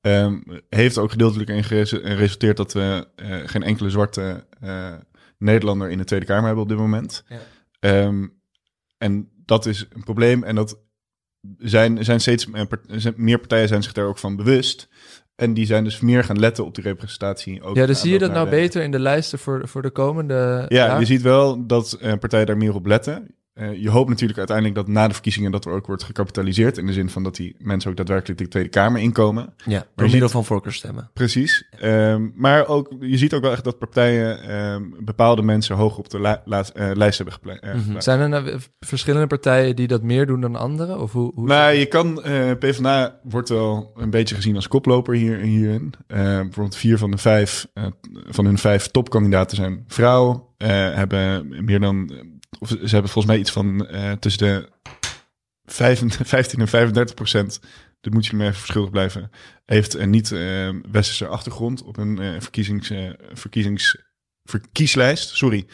Ehm, 0.00 0.38
heeft 0.68 0.98
ook 0.98 1.10
gedeeltelijk 1.10 1.50
in 1.50 1.64
geresu- 1.64 2.00
geresulteerd... 2.02 2.56
dat 2.56 2.72
we 2.72 3.06
eh, 3.16 3.36
geen 3.44 3.62
enkele 3.62 3.90
zwarte 3.90 4.46
eh, 4.60 4.92
Nederlander 5.38 5.90
in 5.90 5.98
de 5.98 6.04
Tweede 6.04 6.26
Kamer 6.26 6.44
hebben 6.44 6.62
op 6.62 6.68
dit 6.68 6.78
moment. 6.78 7.24
Ja. 7.28 7.38
Ehm, 7.80 8.26
en 8.98 9.28
dat 9.44 9.66
is 9.66 9.86
een 9.92 10.04
probleem. 10.04 10.42
En 10.44 10.54
dat 10.54 10.78
zijn, 11.58 12.04
zijn 12.04 12.20
steeds 12.20 12.46
meer 13.16 13.38
partijen 13.38 13.68
zijn 13.68 13.82
zich 13.82 13.92
daar 13.92 14.06
ook 14.06 14.18
van 14.18 14.36
bewust. 14.36 14.88
En 15.36 15.54
die 15.54 15.66
zijn 15.66 15.84
dus 15.84 16.00
meer 16.00 16.24
gaan 16.24 16.38
letten 16.38 16.64
op 16.64 16.74
die 16.74 16.84
representatie. 16.84 17.62
Ook 17.62 17.76
Ja, 17.76 17.86
dus 17.86 18.00
zie 18.00 18.12
je 18.12 18.18
dat 18.18 18.32
nou 18.32 18.44
de- 18.44 18.50
beter 18.50 18.82
in 18.82 18.90
de 18.90 18.98
lijsten 18.98 19.38
voor, 19.38 19.68
voor 19.68 19.82
de 19.82 19.90
komende 19.90 20.64
ja, 20.68 20.98
je 20.98 21.04
ziet 21.04 21.22
wel 21.22 21.66
dat 21.66 21.92
eh, 21.92 22.12
partijen 22.18 22.46
daar 22.46 22.56
meer 22.56 22.74
op 22.74 22.86
letten. 22.86 23.34
Eh, 23.56 23.82
je 23.82 23.90
hoopt 23.90 24.08
natuurlijk 24.08 24.38
uiteindelijk 24.38 24.76
dat 24.76 24.88
na 24.88 25.06
de 25.08 25.12
verkiezingen 25.14 25.50
dat 25.50 25.64
er 25.64 25.72
ook 25.72 25.86
wordt 25.86 26.02
gecapitaliseerd. 26.02 26.78
In 26.78 26.86
de 26.86 26.92
zin 26.92 27.10
van 27.10 27.22
dat 27.22 27.36
die 27.36 27.56
mensen 27.58 27.90
ook 27.90 27.96
daadwerkelijk 27.96 28.38
de 28.38 28.48
Tweede 28.48 28.68
Kamer 28.68 29.00
inkomen. 29.00 29.54
Ja, 29.64 29.78
door 29.94 30.06
middel 30.08 30.20
ziet- 30.20 30.30
van 30.30 30.44
voorkeurstemmen. 30.44 31.10
Precies. 31.12 31.68
Ehm, 31.78 32.28
maar 32.34 32.66
ook, 32.66 32.92
je 33.00 33.16
ziet 33.16 33.34
ook 33.34 33.42
wel 33.42 33.52
echt 33.52 33.64
dat 33.64 33.78
partijen 33.78 34.42
ehm, 34.42 34.82
bepaalde 35.00 35.42
mensen 35.42 35.76
hoog 35.76 35.98
op 35.98 36.10
de 36.10 36.18
la- 36.18 36.42
laat- 36.44 36.68
eh, 36.70 36.90
lijst 36.94 37.16
hebben 37.16 37.34
gepla- 37.34 37.56
eh, 37.58 37.70
Mhm. 37.70 37.78
geplaatst. 37.82 38.04
Zijn 38.04 38.20
er 38.20 38.28
nou 38.28 38.58
verschillende 38.80 39.26
partijen 39.26 39.76
die 39.76 39.86
dat 39.86 40.02
meer 40.02 40.26
doen 40.26 40.40
dan 40.40 40.56
anderen? 40.56 41.00
Of 41.00 41.12
hoe, 41.12 41.32
hoe 41.34 41.46
Nou, 41.46 41.72
je 41.72 41.86
kan, 41.86 42.14
PvdA 42.58 43.20
wordt 43.22 43.48
wel 43.48 43.92
een 43.96 44.10
beetje 44.10 44.34
gezien 44.34 44.54
als 44.56 44.68
koploper 44.68 45.14
hier, 45.14 45.38
hierin. 45.38 45.92
Bijvoorbeeld 46.06 46.76
vier 46.76 46.98
van 46.98 47.10
de 47.10 47.18
vijf, 47.18 47.66
van 48.28 48.44
hun 48.44 48.58
vijf 48.58 48.86
topkandidaten 48.86 49.56
zijn 49.56 49.84
vrouw. 49.86 50.44
hebben 50.56 51.46
meer 51.64 51.80
dan, 51.80 52.10
of 52.58 52.68
ze 52.68 52.76
hebben 52.76 53.10
volgens 53.10 53.26
mij 53.26 53.38
iets 53.38 53.52
van 53.52 53.86
eh, 53.86 54.12
tussen 54.12 54.46
de 54.46 54.68
25 55.64 56.28
15 56.28 56.60
en 56.60 56.68
35 56.68 57.14
procent. 57.14 57.60
Dit 58.00 58.12
moet 58.12 58.26
je 58.26 58.36
me 58.36 58.44
even 58.44 58.56
verschuldigd 58.56 58.92
blijven. 58.92 59.30
Heeft 59.64 59.94
een 59.94 60.10
niet-westerse 60.10 61.26
achtergrond 61.26 61.82
op 61.82 61.96
een 61.96 62.18
eh, 62.18 62.40
verkiezings, 62.40 62.90
eh, 62.90 63.10
verkiezings, 63.32 63.96
verkieslijst. 64.44 65.36
Sorry. 65.36 65.66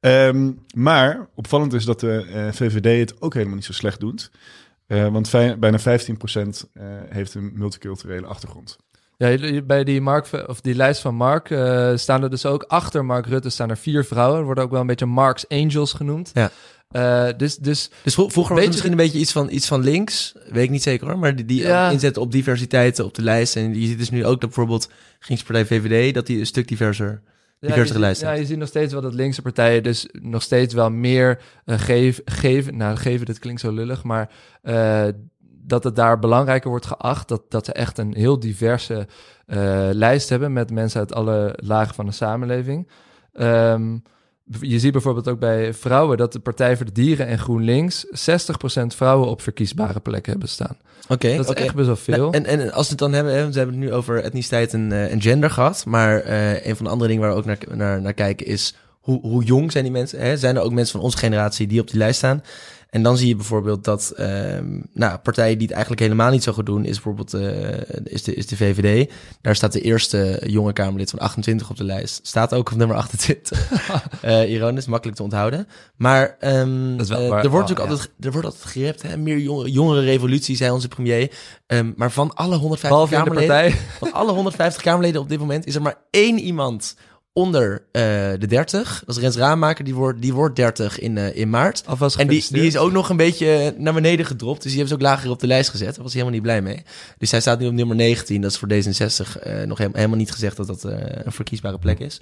Ehm, 0.00 0.52
maar 0.74 1.28
opvallend 1.34 1.72
is 1.72 1.84
dat 1.84 2.00
de 2.00 2.26
eh, 2.32 2.52
VVD 2.52 3.10
het 3.10 3.20
ook 3.22 3.34
helemaal 3.34 3.54
niet 3.54 3.64
zo 3.64 3.72
slecht 3.72 4.00
doet. 4.00 4.30
Eh, 4.86 5.08
want 5.08 5.30
bijna 5.58 5.78
15% 5.78 6.68
eh 6.72 6.84
heeft 7.08 7.34
een 7.34 7.50
multiculturele 7.54 8.26
achtergrond. 8.26 8.78
Ja, 9.28 9.60
bij 9.62 9.84
die, 9.84 10.00
Mark, 10.00 10.26
of 10.46 10.60
die 10.60 10.74
lijst 10.74 11.00
van 11.00 11.14
Mark 11.14 11.50
eh, 11.50 11.92
staan 11.96 12.22
er 12.22 12.30
dus 12.30 12.46
ook 12.46 12.62
achter 12.68 13.04
Mark 13.04 13.26
Rutte 13.26 13.50
staan 13.50 13.70
er 13.70 13.76
vier 13.76 14.04
vrouwen. 14.04 14.38
Er 14.38 14.44
worden 14.44 14.64
ook 14.64 14.70
wel 14.70 14.80
een 14.80 14.86
beetje 14.86 15.06
Mark's 15.06 15.44
Angels 15.48 15.92
genoemd. 15.92 16.30
Ja. 16.34 16.50
Eh, 16.90 17.28
dus, 17.36 17.56
dus 17.56 17.90
Dus 18.02 18.14
vro- 18.14 18.28
vroeger 18.28 18.54
was 18.54 18.64
Weet 18.64 18.64
het 18.64 18.68
misschien 18.68 18.90
een 18.90 19.04
beetje 19.04 19.18
iets 19.18 19.32
van, 19.32 19.50
iets 19.50 19.66
van 19.66 19.80
links. 19.84 20.34
Weet 20.50 20.64
ik 20.64 20.70
niet 20.70 20.82
zeker 20.82 21.06
hoor. 21.08 21.18
Maar 21.18 21.36
die, 21.36 21.44
die 21.44 21.60
Ja. 21.62 21.90
inzetten 21.90 22.22
op 22.22 22.32
diversiteit 22.32 22.98
op 22.98 23.14
de 23.14 23.22
lijst. 23.22 23.56
En 23.56 23.80
je 23.80 23.86
ziet 23.86 23.98
dus 23.98 24.10
nu 24.10 24.24
ook 24.24 24.40
dat 24.40 24.50
bijvoorbeeld 24.50 24.90
Gingspartij 25.18 25.66
VVD... 25.66 26.14
dat 26.14 26.26
die 26.26 26.38
een 26.38 26.46
stuk 26.46 26.68
diverser... 26.68 27.22
ja, 27.60 27.74
je, 27.74 27.98
lijst 27.98 28.20
ziet- 28.20 28.28
ja, 28.28 28.34
je 28.34 28.46
ziet 28.46 28.58
nog 28.58 28.68
steeds 28.68 28.92
wel 28.92 29.02
dat 29.02 29.14
linkse 29.14 29.42
partijen 29.42 29.82
dus 29.82 30.08
nog 30.12 30.42
steeds 30.42 30.74
wel 30.74 30.90
meer 30.90 31.38
geef, 31.66 32.20
geven. 32.24 32.76
Nou, 32.76 32.96
geven, 32.96 33.26
dat 33.26 33.38
klinkt 33.38 33.60
zo 33.60 33.70
lullig, 33.72 34.02
maar 34.04 34.30
dat 35.70 35.84
het 35.84 35.96
daar 35.96 36.18
belangrijker 36.18 36.70
wordt 36.70 36.86
geacht. 36.86 37.28
Dat, 37.28 37.42
dat 37.48 37.64
ze 37.64 37.72
echt 37.72 37.98
een 37.98 38.14
heel 38.14 38.38
diverse 38.40 39.06
eh, 39.46 39.88
lijst 39.92 40.28
hebben 40.28 40.52
met 40.52 40.70
mensen 40.70 41.00
uit 41.00 41.14
alle 41.14 41.58
lagen 41.62 41.94
van 41.94 42.06
de 42.06 42.12
samenleving. 42.12 42.88
Ehm, 43.32 43.96
je 44.60 44.78
ziet 44.78 44.92
bijvoorbeeld 44.92 45.28
ook 45.28 45.38
bij 45.38 45.74
vrouwen 45.74 46.16
dat 46.16 46.32
de 46.32 46.38
Partij 46.38 46.76
voor 46.76 46.86
de 46.86 46.92
Dieren 46.92 47.26
en 47.26 47.38
GroenLinks 47.38 48.06
60% 48.06 48.94
vrouwen 48.94 49.28
op 49.28 49.42
verkiesbare 49.42 50.00
plekken 50.00 50.30
hebben 50.30 50.48
staan. 50.48 50.76
Oké, 51.08 51.36
Dat 51.36 51.44
is 51.44 51.50
oké. 51.50 51.60
echt 51.60 51.74
best 51.74 51.86
wel 51.86 51.96
veel. 51.96 52.32
En, 52.32 52.44
en 52.44 52.72
als 52.72 52.84
we 52.84 52.90
het 52.90 52.98
dan 52.98 53.12
hebben, 53.12 53.32
hè, 53.32 53.50
we 53.50 53.56
hebben 53.58 53.74
het 53.74 53.84
nu 53.84 53.92
over 53.92 54.22
etniciteit 54.22 54.74
en, 54.74 54.92
eh, 54.92 55.12
en 55.12 55.22
gender 55.22 55.50
gehad. 55.50 55.84
Maar 55.86 56.20
eh, 56.20 56.66
een 56.66 56.76
van 56.76 56.84
de 56.84 56.90
andere 56.90 57.10
dingen 57.10 57.24
waar 57.24 57.32
we 57.32 57.38
ook 57.38 57.46
naar, 57.46 57.76
naar, 57.76 58.00
naar 58.00 58.14
kijken 58.14 58.46
is 58.46 58.74
hoe, 59.00 59.20
hoe 59.20 59.44
jong 59.44 59.72
zijn 59.72 59.84
die 59.84 59.92
mensen? 59.92 60.20
Hè? 60.20 60.36
Zijn 60.36 60.56
er 60.56 60.62
ook 60.62 60.72
mensen 60.72 60.92
van 60.92 61.04
onze 61.04 61.18
generatie 61.18 61.66
die 61.66 61.80
op 61.80 61.90
die 61.90 61.98
lijst 61.98 62.18
staan? 62.18 62.42
En 62.90 63.02
dan 63.02 63.16
zie 63.16 63.28
je 63.28 63.36
bijvoorbeeld 63.36 63.84
dat 63.84 64.10
ehm, 64.16 64.80
nou, 64.92 65.18
partijen 65.18 65.52
die 65.52 65.66
het 65.66 65.70
eigenlijk 65.70 66.02
helemaal 66.02 66.30
niet 66.30 66.42
zo 66.42 66.52
goed 66.52 66.66
doen, 66.66 66.84
is 66.84 67.00
bijvoorbeeld 67.00 67.34
eh, 67.34 68.04
is 68.04 68.22
de, 68.22 68.34
is 68.34 68.46
de 68.46 68.56
VVD. 68.56 69.10
Daar 69.40 69.56
staat 69.56 69.72
de 69.72 69.80
eerste 69.80 70.42
jonge 70.46 70.72
Kamerlid 70.72 71.10
van 71.10 71.18
28 71.18 71.70
op 71.70 71.76
de 71.76 71.84
lijst. 71.84 72.20
Staat 72.26 72.54
ook 72.54 72.70
op 72.70 72.76
nummer 72.76 72.96
28. 72.96 73.58
Eh 74.20 74.50
ironisch, 74.50 74.86
makkelijk 74.86 75.16
te 75.16 75.22
onthouden. 75.22 75.68
Maar 75.96 76.36
ehm, 76.38 76.96
Dat 76.96 77.00
is 77.00 77.08
wel 77.08 77.18
eh, 77.18 77.24
er 77.24 77.30
wordt 77.30 77.46
oh, 77.46 77.52
natuurlijk 77.52 77.78
ja. 77.78 77.86
altijd, 77.86 78.10
er 78.20 78.32
wordt 78.32 78.46
altijd 78.46 78.64
gerept, 78.64 79.02
hè? 79.02 79.16
meer 79.16 79.38
jongere, 79.38 79.70
jongere 79.70 80.00
revolutie, 80.00 80.56
zei 80.56 80.70
onze 80.70 80.88
premier. 80.88 81.32
Ehm, 81.66 81.92
maar 81.96 82.10
van 82.10 82.34
alle 82.34 82.56
150 82.56 82.88
Behalve 82.88 83.14
in 83.14 83.24
de 83.24 83.46
Kamerleden, 83.46 83.78
van 83.98 84.12
alle 84.12 84.32
150 84.32 84.82
Kamerleden 84.82 85.20
op 85.20 85.28
dit 85.28 85.38
moment 85.38 85.66
is 85.66 85.74
er 85.74 85.82
maar 85.82 85.98
één 86.10 86.38
iemand 86.38 86.96
onder 87.32 87.82
eh, 87.92 88.02
de 88.38 88.46
30. 88.46 89.02
Dat 89.06 89.16
is 89.16 89.22
Rens 89.22 89.36
Raamaker, 89.36 89.84
die 89.84 89.94
wordt, 89.94 90.22
die 90.22 90.32
wordt 90.32 90.56
30 90.56 90.98
in, 90.98 91.18
eh, 91.18 91.36
in 91.36 91.50
maart. 91.50 91.82
Alvast 91.86 92.16
En 92.16 92.26
die, 92.28 92.46
die 92.50 92.66
is 92.66 92.76
ook 92.76 92.92
nog 92.92 93.08
een 93.08 93.16
beetje 93.16 93.74
naar 93.78 93.94
beneden 93.94 94.26
gedropt. 94.26 94.62
Dus 94.62 94.72
die 94.72 94.80
hebben 94.80 94.88
ze 94.98 95.04
ook 95.04 95.10
lager 95.12 95.30
op 95.30 95.40
de 95.40 95.46
lijst 95.46 95.70
gezet. 95.70 95.94
Daar 95.94 96.04
was 96.04 96.12
hij 96.12 96.22
helemaal 96.22 96.32
niet 96.32 96.42
blij 96.42 96.62
mee. 96.62 96.82
Dus 97.18 97.30
hij 97.30 97.40
staat 97.40 97.58
nu 97.58 97.66
op 97.66 97.72
nummer 97.72 97.96
19. 97.96 98.40
Dat 98.40 98.50
is 98.50 98.58
voor 98.58 98.68
D66 98.68 99.42
eh, 99.42 99.62
nog 99.66 99.78
he- 99.78 99.88
helemaal 99.92 100.16
niet 100.16 100.32
gezegd 100.32 100.56
dat 100.56 100.66
dat 100.66 100.84
eh, 100.84 100.96
een 101.24 101.32
verkiesbare 101.32 101.78
plek 101.78 101.98
is. 101.98 102.20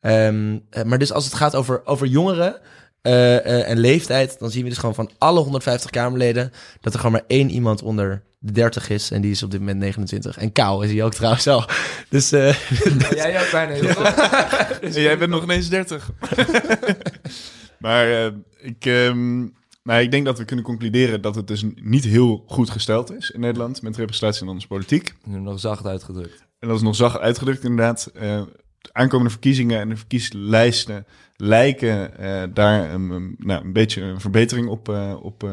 Ehm, 0.00 0.58
eh, 0.70 0.82
maar 0.82 0.98
dus 0.98 1.12
als 1.12 1.24
het 1.24 1.34
gaat 1.34 1.54
over, 1.54 1.86
over 1.86 2.06
jongeren 2.06 2.54
eh, 2.54 2.56
eh, 2.56 2.60
en 3.04 3.78
leeftijd... 3.78 4.38
dan 4.38 4.50
zien 4.50 4.62
we 4.62 4.68
dus 4.68 4.78
gewoon 4.78 4.94
van 4.94 5.10
alle 5.18 5.40
150 5.40 5.90
Kamerleden... 5.90 6.52
dat 6.80 6.92
er 6.92 6.98
gewoon 6.98 7.14
maar 7.14 7.24
één 7.26 7.50
iemand 7.50 7.82
onder 7.82 8.22
de 8.44 8.52
30 8.52 8.90
is. 8.90 9.10
En 9.10 9.20
die 9.20 9.30
is 9.30 9.42
op 9.42 9.50
dit 9.50 9.60
moment 9.60 9.78
29. 9.78 10.36
En 10.36 10.52
Kou 10.52 10.84
is 10.84 10.92
hij 10.92 11.04
ook 11.04 11.14
trouwens 11.14 11.46
al. 11.46 11.64
Dus 12.08 12.32
eh, 12.32 12.54
Jij 13.10 13.40
ook 13.42 13.50
bijna 13.50 13.72
heel 13.72 15.02
jij 15.02 15.18
bent 15.18 15.30
nog 15.30 15.42
ineens 15.42 15.68
30. 15.68 16.10
maar 17.78 18.10
eh, 18.10 18.32
ik, 18.56 18.86
ehm, 18.86 19.38
nou, 19.82 20.00
ik 20.02 20.10
denk 20.10 20.24
dat 20.24 20.38
we 20.38 20.44
kunnen 20.44 20.64
concluderen 20.64 21.20
dat 21.20 21.34
het 21.34 21.46
dus 21.46 21.64
niet 21.74 22.04
heel 22.04 22.44
goed 22.46 22.70
gesteld 22.70 23.12
is 23.16 23.30
in 23.30 23.40
Nederland 23.40 23.82
met 23.82 23.96
representatie 23.96 24.42
in 24.42 24.48
onze 24.48 24.66
politiek. 24.66 25.14
Nu 25.24 25.38
nog 25.38 25.60
zacht 25.60 25.86
uitgedrukt. 25.86 26.44
En 26.58 26.68
dat 26.68 26.76
is 26.76 26.82
nog 26.82 26.96
zacht 26.96 27.18
uitgedrukt 27.18 27.64
inderdaad. 27.64 28.10
Eh, 28.14 28.20
de 28.20 28.63
aankomende 28.92 29.30
verkiezingen 29.30 29.80
en 29.80 29.88
de 29.88 29.96
verkieslijsten 29.96 31.06
lijken 31.36 32.18
eh, 32.18 32.42
daar 32.54 32.92
een, 32.94 33.10
een- 33.10 33.34
nou, 33.38 33.64
een 33.64 33.72
beetje 33.72 34.02
een 34.02 34.20
verbetering 34.20 34.68
op, 34.68 34.88
eh, 34.88 35.14
op 35.22 35.44
eh, 35.44 35.50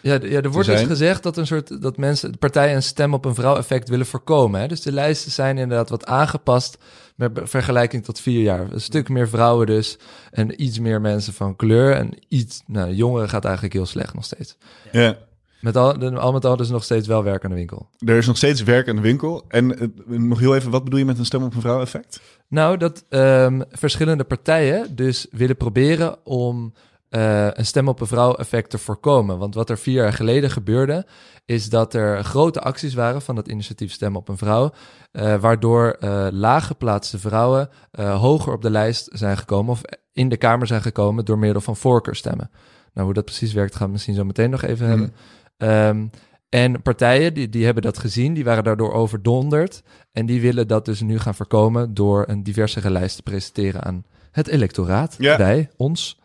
Ja, 0.00 0.18
ja 0.22 0.40
er 0.40 0.50
wordt 0.50 0.68
dus 0.68 0.80
gezegd 0.88 1.22
dat, 1.22 1.36
een 1.36 1.46
soort, 1.46 1.82
dat 1.82 1.96
mensen, 1.96 2.38
partijen 2.38 2.74
een 2.76 2.82
stem 2.82 3.14
op 3.14 3.24
een 3.24 3.34
vrouw-effect 3.34 3.88
willen 3.88 4.06
voorkomen. 4.06 4.60
Hè? 4.60 4.66
Dus 4.66 4.80
de 4.80 4.92
lijsten 4.92 5.32
zijn 5.32 5.58
inderdaad 5.58 5.88
wat 5.88 6.06
aangepast 6.06 6.78
met 7.16 7.40
vergelijking 7.42 8.04
tot 8.04 8.20
vier 8.20 8.42
jaar. 8.42 8.72
Een 8.72 8.80
stuk 8.80 9.08
meer 9.08 9.28
vrouwen 9.28 9.66
dus 9.66 9.98
en 10.30 10.62
iets 10.62 10.78
meer 10.78 11.00
mensen 11.00 11.32
van 11.32 11.56
kleur. 11.56 11.92
En 11.92 12.10
iets, 12.28 12.62
nou, 12.66 12.92
jongeren 12.92 13.28
gaat 13.28 13.44
eigenlijk 13.44 13.74
heel 13.74 13.86
slecht 13.86 14.14
nog 14.14 14.24
steeds. 14.24 14.56
ja. 14.92 15.16
Met 15.64 15.76
al, 15.76 16.16
al 16.18 16.32
met 16.32 16.44
al 16.44 16.56
dus 16.56 16.68
nog 16.68 16.84
steeds 16.84 17.06
wel 17.06 17.22
werk 17.22 17.44
aan 17.44 17.50
de 17.50 17.56
winkel. 17.56 17.88
Er 17.98 18.16
is 18.16 18.26
nog 18.26 18.36
steeds 18.36 18.62
werk 18.62 18.88
aan 18.88 18.96
de 18.96 19.02
winkel. 19.02 19.44
En 19.48 19.78
eh, 19.78 19.88
nog 20.06 20.38
heel 20.38 20.54
even, 20.54 20.70
wat 20.70 20.84
bedoel 20.84 20.98
je 20.98 21.04
met 21.04 21.18
een 21.18 21.24
stem 21.24 21.42
op 21.42 21.54
een 21.54 21.60
vrouw 21.60 21.80
effect? 21.80 22.20
Nou, 22.48 22.76
dat 22.76 23.04
ehm, 23.08 23.60
verschillende 23.70 24.24
partijen 24.24 24.96
dus 24.96 25.26
willen 25.30 25.56
proberen 25.56 26.26
om 26.26 26.72
eh, 27.08 27.48
een 27.50 27.66
stem 27.66 27.88
op 27.88 28.00
een 28.00 28.06
vrouw 28.06 28.34
effect 28.34 28.70
te 28.70 28.78
voorkomen. 28.78 29.38
Want 29.38 29.54
wat 29.54 29.70
er 29.70 29.78
vier 29.78 29.94
jaar 29.94 30.12
geleden 30.12 30.50
gebeurde, 30.50 31.06
is 31.44 31.68
dat 31.68 31.94
er 31.94 32.24
grote 32.24 32.60
acties 32.60 32.94
waren 32.94 33.22
van 33.22 33.36
het 33.36 33.48
initiatief 33.48 33.92
Stem 33.92 34.16
op 34.16 34.28
een 34.28 34.38
Vrouw, 34.38 34.72
eh, 35.12 35.36
waardoor 35.36 35.96
eh 36.00 36.26
laaggeplaatste 36.30 37.18
vrouwen 37.18 37.68
hoger 37.96 38.52
op 38.52 38.62
de 38.62 38.70
lijst 38.70 39.08
zijn 39.12 39.36
gekomen 39.36 39.72
of 39.72 39.80
in 40.12 40.28
de 40.28 40.36
Kamer 40.36 40.66
zijn 40.66 40.82
gekomen 40.82 41.24
door 41.24 41.38
middel 41.38 41.60
van 41.60 41.76
voorkeurstemmen. 41.76 42.50
Nou, 42.94 43.06
hoe 43.06 43.14
dat 43.14 43.24
precies 43.24 43.52
werkt, 43.52 43.76
gaan 43.76 43.86
we 43.86 43.92
misschien 43.92 44.14
zo 44.14 44.24
meteen 44.24 44.50
nog 44.50 44.62
even 44.62 44.86
hebben. 44.86 45.14
Ehm, 45.56 46.06
En 46.48 46.82
partijen 46.82 47.34
die, 47.34 47.48
die 47.48 47.64
hebben 47.64 47.82
dat 47.82 47.98
gezien, 47.98 48.34
die 48.34 48.44
waren 48.44 48.64
daardoor 48.64 48.92
overdonderd. 48.92 49.82
En 50.12 50.26
die 50.26 50.40
willen 50.40 50.68
dat 50.68 50.84
dus 50.84 51.00
nu 51.00 51.18
gaan 51.18 51.34
voorkomen 51.34 51.94
door 51.94 52.24
een 52.28 52.42
diversere 52.42 52.90
lijst 52.90 53.16
te 53.16 53.22
presenteren 53.22 53.82
aan 53.82 54.04
het 54.30 54.48
electoraat. 54.48 55.14
Ja. 55.18 55.36
Wij, 55.38 55.70
ons. 55.76 56.20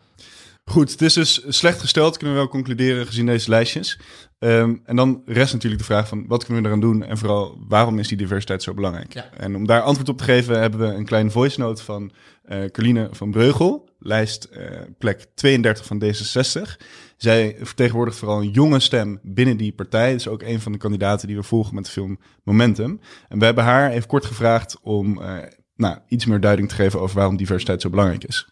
Goed, 0.64 0.90
het 0.90 1.02
is 1.02 1.12
dus 1.12 1.44
slecht 1.48 1.80
gesteld, 1.80 2.16
kunnen 2.16 2.36
we 2.36 2.42
wel 2.42 2.50
concluderen 2.50 3.06
gezien 3.06 3.26
deze 3.26 3.50
lijstjes. 3.50 3.98
Ehm, 4.38 4.76
en 4.84 4.96
dan 4.96 5.22
rest 5.26 5.52
natuurlijk 5.52 5.80
de 5.80 5.86
vraag 5.86 6.08
van 6.08 6.24
wat 6.26 6.44
kunnen 6.44 6.62
we 6.62 6.68
eraan 6.68 6.80
doen 6.80 7.02
en 7.04 7.18
vooral 7.18 7.58
waarom 7.68 7.98
is 7.98 8.08
die 8.08 8.16
diversiteit 8.16 8.62
zo 8.62 8.74
belangrijk? 8.74 9.14
Ja. 9.14 9.30
En 9.36 9.56
om 9.56 9.66
daar 9.66 9.82
antwoord 9.82 10.08
op 10.08 10.18
te 10.18 10.24
geven 10.24 10.60
hebben 10.60 10.80
we 10.80 10.94
een 10.94 11.04
kleine 11.04 11.30
voice 11.30 11.60
note 11.60 11.82
van 11.82 12.12
eh 12.42 12.64
Carline 12.64 13.08
van 13.12 13.30
Breugel, 13.30 13.88
lijst 13.98 14.44
eh, 14.44 14.80
plek 14.98 15.26
32 15.34 15.86
van 15.86 16.02
D66. 16.04 16.76
Zij 17.20 17.56
vertegenwoordigt 17.60 18.18
vooral 18.18 18.40
een 18.40 18.50
jonge 18.50 18.80
stem 18.80 19.18
binnen 19.22 19.56
die 19.56 19.72
partij. 19.72 20.10
Dat 20.10 20.20
is 20.20 20.28
ook 20.28 20.42
een 20.42 20.60
van 20.60 20.72
de 20.72 20.78
kandidaten 20.78 21.26
die 21.26 21.36
we 21.36 21.42
volgen 21.42 21.74
met 21.74 21.84
de 21.84 21.90
film 21.90 22.18
Momentum. 22.42 23.00
En 23.28 23.38
we 23.38 23.44
hebben 23.44 23.64
haar 23.64 23.90
even 23.90 24.08
kort 24.08 24.24
gevraagd 24.24 24.78
om 24.82 25.22
eh, 25.22 25.38
nou, 25.76 25.98
iets 26.08 26.26
meer 26.26 26.40
duiding 26.40 26.68
te 26.68 26.74
geven 26.74 27.00
over 27.00 27.16
waarom 27.16 27.36
diversiteit 27.36 27.82
zo 27.82 27.90
belangrijk 27.90 28.24
is. 28.24 28.48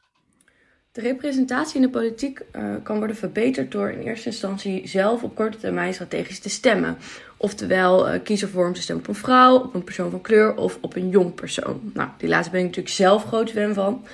De 0.93 1.01
representatie 1.01 1.77
in 1.77 1.83
de 1.83 1.89
politiek 1.89 2.41
uh, 2.57 2.75
kan 2.83 2.99
worden 2.99 3.17
verbeterd 3.17 3.73
door 3.73 3.91
in 3.91 4.01
eerste 4.01 4.29
instantie 4.29 4.89
zelf 4.89 5.23
op 5.23 5.35
korte 5.35 5.59
termijn 5.59 5.95
strategisch 5.95 6.41
te 6.41 6.49
stemmen. 6.49 6.97
Oftewel 7.37 8.15
uh, 8.15 8.21
kiezen 8.23 8.49
voor 8.49 8.67
om 8.67 8.73
te 8.73 8.83
stemmen 8.83 9.05
op 9.05 9.15
een 9.15 9.21
vrouw, 9.21 9.59
op 9.59 9.75
een 9.75 9.85
persoon 9.85 10.11
van 10.11 10.21
kleur 10.21 10.55
of 10.57 10.79
op 10.81 10.97
een 10.97 11.09
jong 11.09 11.35
persoon. 11.35 11.81
Nou, 11.95 12.09
die 12.19 12.29
laatste 12.29 12.51
ben 12.51 12.61
ik 12.61 12.67
natuurlijk 12.67 12.95
zelf 12.95 13.25
groot 13.25 13.51
fan 13.51 13.75
van. 13.75 14.05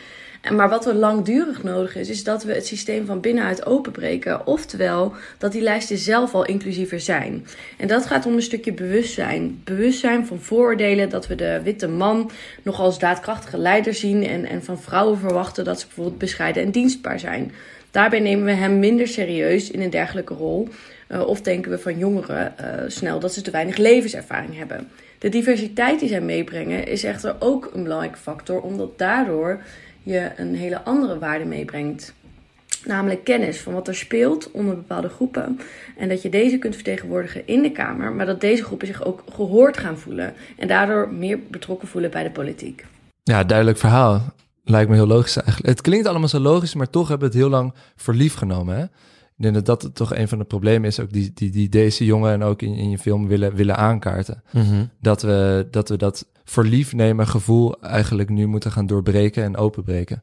Maar 0.52 0.68
wat 0.68 0.86
er 0.86 0.94
langdurig 0.94 1.62
nodig 1.62 1.96
is, 1.96 2.08
is 2.08 2.24
dat 2.24 2.44
we 2.44 2.54
het 2.54 2.66
systeem 2.66 3.06
van 3.06 3.20
binnenuit 3.20 3.66
openbreken. 3.66 4.46
Oftewel 4.46 5.12
dat 5.38 5.52
die 5.52 5.62
lijsten 5.62 5.98
zelf 5.98 6.34
al 6.34 6.44
inclusiever 6.44 7.00
zijn. 7.00 7.46
En 7.76 7.88
dat 7.88 8.06
gaat 8.06 8.26
om 8.26 8.32
een 8.32 8.42
stukje 8.42 8.72
bewustzijn. 8.72 9.60
Bewustzijn 9.64 10.26
van 10.26 10.40
vooroordelen 10.40 11.08
dat 11.08 11.26
we 11.26 11.34
de 11.34 11.60
witte 11.62 11.88
man 11.88 12.30
nog 12.62 12.80
als 12.80 12.98
daadkrachtige 12.98 13.58
leider 13.58 13.94
zien. 13.94 14.26
En, 14.26 14.46
en 14.46 14.64
van 14.64 14.80
vrouwen 14.80 15.18
verwachten 15.18 15.64
dat 15.64 15.80
ze 15.80 15.86
bijvoorbeeld 15.86 16.18
bescheiden 16.18 16.62
en 16.62 16.70
dienstbaar 16.70 17.18
zijn. 17.18 17.52
Daarbij 17.90 18.20
nemen 18.20 18.44
we 18.44 18.52
hem 18.52 18.78
minder 18.78 19.08
serieus 19.08 19.70
in 19.70 19.80
een 19.80 19.90
dergelijke 19.90 20.34
rol. 20.34 20.68
Uh, 21.08 21.26
of 21.26 21.40
denken 21.40 21.70
we 21.70 21.78
van 21.78 21.98
jongeren 21.98 22.54
uh, 22.60 22.66
snel 22.86 23.20
dat 23.20 23.34
ze 23.34 23.42
te 23.42 23.50
weinig 23.50 23.76
levenservaring 23.76 24.56
hebben. 24.56 24.88
De 25.18 25.28
diversiteit 25.28 26.00
die 26.00 26.08
zij 26.08 26.20
meebrengen 26.20 26.86
is 26.86 27.04
echter 27.04 27.36
ook 27.38 27.70
een 27.74 27.82
belangrijke 27.82 28.18
factor, 28.18 28.60
omdat 28.60 28.98
daardoor 28.98 29.60
je 30.04 30.30
een 30.36 30.54
hele 30.54 30.82
andere 30.82 31.18
waarde 31.18 31.44
meebrengt. 31.44 32.14
Namelijk 32.84 33.24
kennis 33.24 33.60
van 33.60 33.72
wat 33.72 33.88
er 33.88 33.94
speelt 33.94 34.50
onder 34.50 34.74
bepaalde 34.74 35.08
groepen. 35.08 35.60
En 35.96 36.08
dat 36.08 36.22
je 36.22 36.28
deze 36.28 36.58
kunt 36.58 36.74
vertegenwoordigen 36.74 37.46
in 37.46 37.62
de 37.62 37.72
Kamer, 37.72 38.12
maar 38.12 38.26
dat 38.26 38.40
deze 38.40 38.64
groepen 38.64 38.86
zich 38.86 39.04
ook 39.04 39.22
gehoord 39.32 39.76
gaan 39.76 39.98
voelen. 39.98 40.34
En 40.56 40.68
daardoor 40.68 41.12
meer 41.12 41.38
betrokken 41.50 41.88
voelen 41.88 42.10
bij 42.10 42.22
de 42.22 42.30
politiek. 42.30 42.84
Ja, 43.22 43.44
duidelijk 43.44 43.78
verhaal. 43.78 44.22
Lijkt 44.64 44.90
me 44.90 44.96
heel 44.96 45.06
logisch 45.06 45.36
eigenlijk. 45.36 45.68
Het 45.68 45.80
klinkt 45.80 46.06
allemaal 46.06 46.28
zo 46.28 46.38
logisch, 46.38 46.74
maar 46.74 46.90
toch 46.90 47.08
hebben 47.08 47.28
we 47.28 47.34
het 47.34 47.42
heel 47.42 47.52
lang 47.52 47.74
voor 47.96 48.14
lief 48.14 48.34
genomen. 48.34 48.76
Hè? 48.76 48.82
Ik 49.36 49.42
denk 49.42 49.54
dat 49.54 49.66
dat 49.66 49.94
toch 49.94 50.14
een 50.14 50.28
van 50.28 50.38
de 50.38 50.44
problemen 50.44 50.88
is, 50.88 51.00
ook 51.00 51.12
die, 51.12 51.30
die, 51.34 51.50
die 51.50 51.68
deze 51.68 52.04
jongen 52.04 52.32
en 52.32 52.42
ook 52.42 52.62
in, 52.62 52.74
in 52.74 52.90
je 52.90 52.98
film 52.98 53.28
willen, 53.28 53.54
willen 53.54 53.76
aankaarten. 53.76 54.42
Mhm. 54.50 54.84
Dat, 55.00 55.22
we, 55.22 55.66
dat 55.70 55.88
we 55.88 55.96
dat 55.96 56.26
voor 56.44 56.64
lief 56.64 56.92
nemen 56.92 57.26
gevoel 57.26 57.80
eigenlijk 57.80 58.28
nu 58.28 58.46
moeten 58.46 58.72
gaan 58.72 58.86
doorbreken 58.86 59.42
en 59.42 59.56
openbreken. 59.56 60.22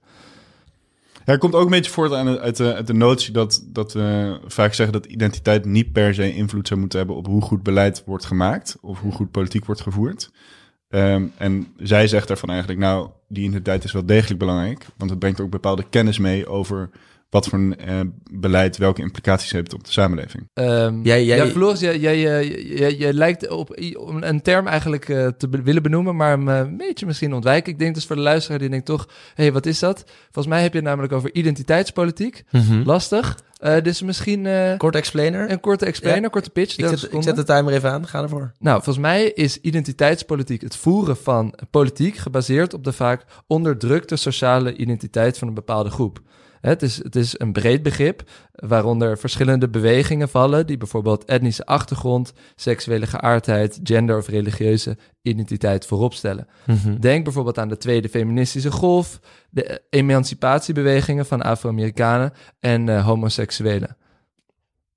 Ja, 1.25 1.37
komt 1.37 1.55
ook 1.55 1.65
een 1.65 1.69
beetje 1.71 1.91
voort 1.91 2.13
aan, 2.13 2.39
uit, 2.39 2.57
de, 2.57 2.73
uit 2.73 2.87
de 2.87 2.93
notie 2.93 3.33
dat, 3.33 3.63
dat 3.67 3.93
we 3.93 4.39
vaak 4.45 4.73
zeggen 4.73 5.01
dat 5.01 5.11
identiteit 5.11 5.65
niet 5.65 5.91
per 5.91 6.13
se 6.13 6.33
invloed 6.33 6.67
zou 6.67 6.79
moeten 6.79 6.97
hebben 6.97 7.15
op 7.15 7.25
hoe 7.25 7.41
goed 7.41 7.63
beleid 7.63 8.03
wordt 8.05 8.25
gemaakt 8.25 8.77
of 8.81 8.99
hoe 8.99 9.11
goed 9.11 9.31
politiek 9.31 9.65
wordt 9.65 9.81
gevoerd. 9.81 10.31
Um, 10.89 11.31
en 11.37 11.67
zij 11.77 12.07
zegt 12.07 12.27
daarvan 12.27 12.49
eigenlijk, 12.49 12.79
nou, 12.79 13.09
die 13.27 13.43
identiteit 13.43 13.83
is 13.83 13.91
wel 13.91 14.05
degelijk 14.05 14.39
belangrijk, 14.39 14.85
want 14.97 15.09
het 15.09 15.19
brengt 15.19 15.39
ook 15.39 15.49
bepaalde 15.49 15.85
kennis 15.89 16.19
mee 16.19 16.47
over 16.47 16.89
wat 17.31 17.47
voor 17.47 17.59
een 17.59 17.75
uh, 17.87 17.99
beleid 18.31 18.77
welke 18.77 19.01
implicaties 19.01 19.51
heeft 19.51 19.73
op 19.73 19.83
de 19.83 19.91
samenleving. 19.91 20.49
Um, 20.53 21.03
jij, 21.03 21.25
jij, 21.25 21.37
ja, 21.37 21.45
Floris, 21.45 21.79
jij, 21.79 21.99
jij, 21.99 22.19
jij, 22.19 22.95
jij, 22.95 23.13
lijkt 23.13 23.49
op 23.49 23.79
om 23.97 24.23
een 24.23 24.41
term 24.41 24.67
eigenlijk 24.67 25.07
uh, 25.07 25.27
te 25.27 25.49
be 25.49 25.61
willen 25.61 25.83
benoemen, 25.83 26.15
maar 26.15 26.29
hem 26.29 26.47
een 26.47 26.77
beetje 26.77 27.05
misschien 27.05 27.33
ontwijken. 27.33 27.71
Ik 27.71 27.79
denk 27.79 27.95
dus 27.95 28.05
voor 28.05 28.15
de 28.15 28.21
luisteraar 28.21 28.59
die 28.59 28.69
denkt 28.69 28.85
toch, 28.85 29.07
hé, 29.33 29.43
hey, 29.43 29.51
wat 29.51 29.65
is 29.65 29.79
dat? 29.79 30.03
Volgens 30.23 30.47
mij 30.47 30.61
heb 30.61 30.71
je 30.71 30.77
het 30.77 30.87
namelijk 30.87 31.13
over 31.13 31.33
identiteitspolitiek. 31.33 32.43
Mm 32.51 32.61
-hmm. 32.61 32.83
Lastig. 32.85 33.37
Uh, 33.63 33.81
dus 33.81 34.01
misschien... 34.01 34.45
Uh, 34.45 34.77
Kort 34.77 34.95
explainer. 34.95 35.51
Een 35.51 35.59
korte 35.59 35.85
explainer, 35.85 36.23
Ja. 36.23 36.29
korte 36.29 36.49
pitch. 36.49 36.77
Ik 36.77 36.87
zet, 36.87 37.13
ik 37.13 37.23
zet 37.23 37.35
de 37.35 37.43
timer 37.43 37.73
even 37.73 37.91
aan, 37.91 38.07
ga 38.07 38.21
ervoor. 38.21 38.51
Nou, 38.59 38.75
volgens 38.75 39.05
mij 39.05 39.25
is 39.25 39.57
identiteitspolitiek 39.57 40.61
het 40.61 40.75
voeren 40.75 41.17
van 41.17 41.53
politiek 41.71 42.15
gebaseerd 42.15 42.73
op 42.73 42.83
de 42.83 42.93
vaak 42.93 43.25
onderdrukte 43.47 44.15
sociale 44.15 44.75
identiteit 44.75 45.37
van 45.37 45.47
een 45.47 45.53
bepaalde 45.53 45.89
groep. 45.89 46.21
Het 46.61 46.81
is, 46.81 47.03
het 47.03 47.15
is 47.15 47.39
een 47.39 47.51
breed 47.51 47.83
begrip 47.83 48.23
waaronder 48.51 49.17
verschillende 49.17 49.69
bewegingen 49.69 50.29
vallen, 50.29 50.67
die 50.67 50.77
bijvoorbeeld 50.77 51.25
etnische 51.25 51.65
achtergrond, 51.65 52.33
seksuele 52.55 53.07
geaardheid, 53.07 53.79
gender 53.83 54.17
of 54.17 54.27
religieuze 54.27 54.97
identiteit 55.21 55.85
voorop 55.85 56.13
stellen. 56.13 56.47
Mm 56.65 56.75
-hmm. 56.75 56.99
Denk 56.99 57.23
bijvoorbeeld 57.23 57.57
aan 57.57 57.69
de 57.69 57.77
tweede 57.77 58.09
feministische 58.09 58.71
golf, 58.71 59.19
de 59.49 59.81
emancipatiebewegingen 59.89 61.25
van 61.25 61.41
Afro-Amerikanen 61.41 62.33
en 62.59 62.87
uh, 62.87 63.05
homoseksuelen. 63.05 63.97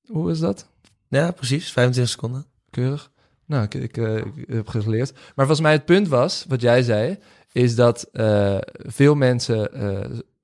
Hoe 0.06 0.30
is 0.30 0.38
dat? 0.38 0.68
Ja, 1.08 1.30
precies. 1.30 1.72
25 1.72 2.12
seconden. 2.12 2.46
Keurig. 2.70 3.10
Nou, 3.46 3.62
ik, 3.64 3.74
ik, 3.74 3.96
uh, 3.96 4.16
ik 4.16 4.24
heb 4.46 4.68
geleerd. 4.68 5.12
Maar 5.12 5.32
volgens 5.34 5.60
mij 5.60 5.72
het 5.72 5.84
punt 5.84 6.08
was, 6.08 6.44
wat 6.48 6.60
jij 6.60 6.82
zei, 6.82 7.18
is 7.52 7.74
dat 7.74 8.08
uh, 8.12 8.56
veel 8.70 9.14
mensen 9.14 9.70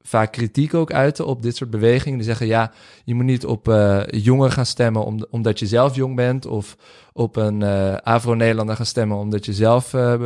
vaak 0.03 0.33
kritiek 0.33 0.75
ook 0.75 0.93
uiten 0.93 1.27
op 1.27 1.43
dit 1.43 1.57
soort 1.57 1.71
bewegingen. 1.71 2.19
Die 2.19 2.27
zeggen, 2.27 2.47
ja, 2.47 2.73
je 3.05 3.15
moet 3.15 3.25
niet 3.25 3.47
op 3.47 3.69
uh, 3.69 4.03
jongen 4.11 4.53
gaan 4.53 4.67
stemmen 4.67 5.05
om, 5.05 5.27
omdat 5.31 5.59
je 5.59 5.67
zelf 5.67 5.97
jong 5.97 6.17
bent... 6.17 6.47
of 6.47 6.77
op 7.13 7.37
een 7.37 7.61
uh, 7.61 7.97
Afro-Nederlander 7.97 8.77
gaan 8.77 8.87
stemmen 8.87 9.17
omdat 9.17 9.45
je 9.45 9.53
zelf 9.53 9.93
uh, 9.93 10.23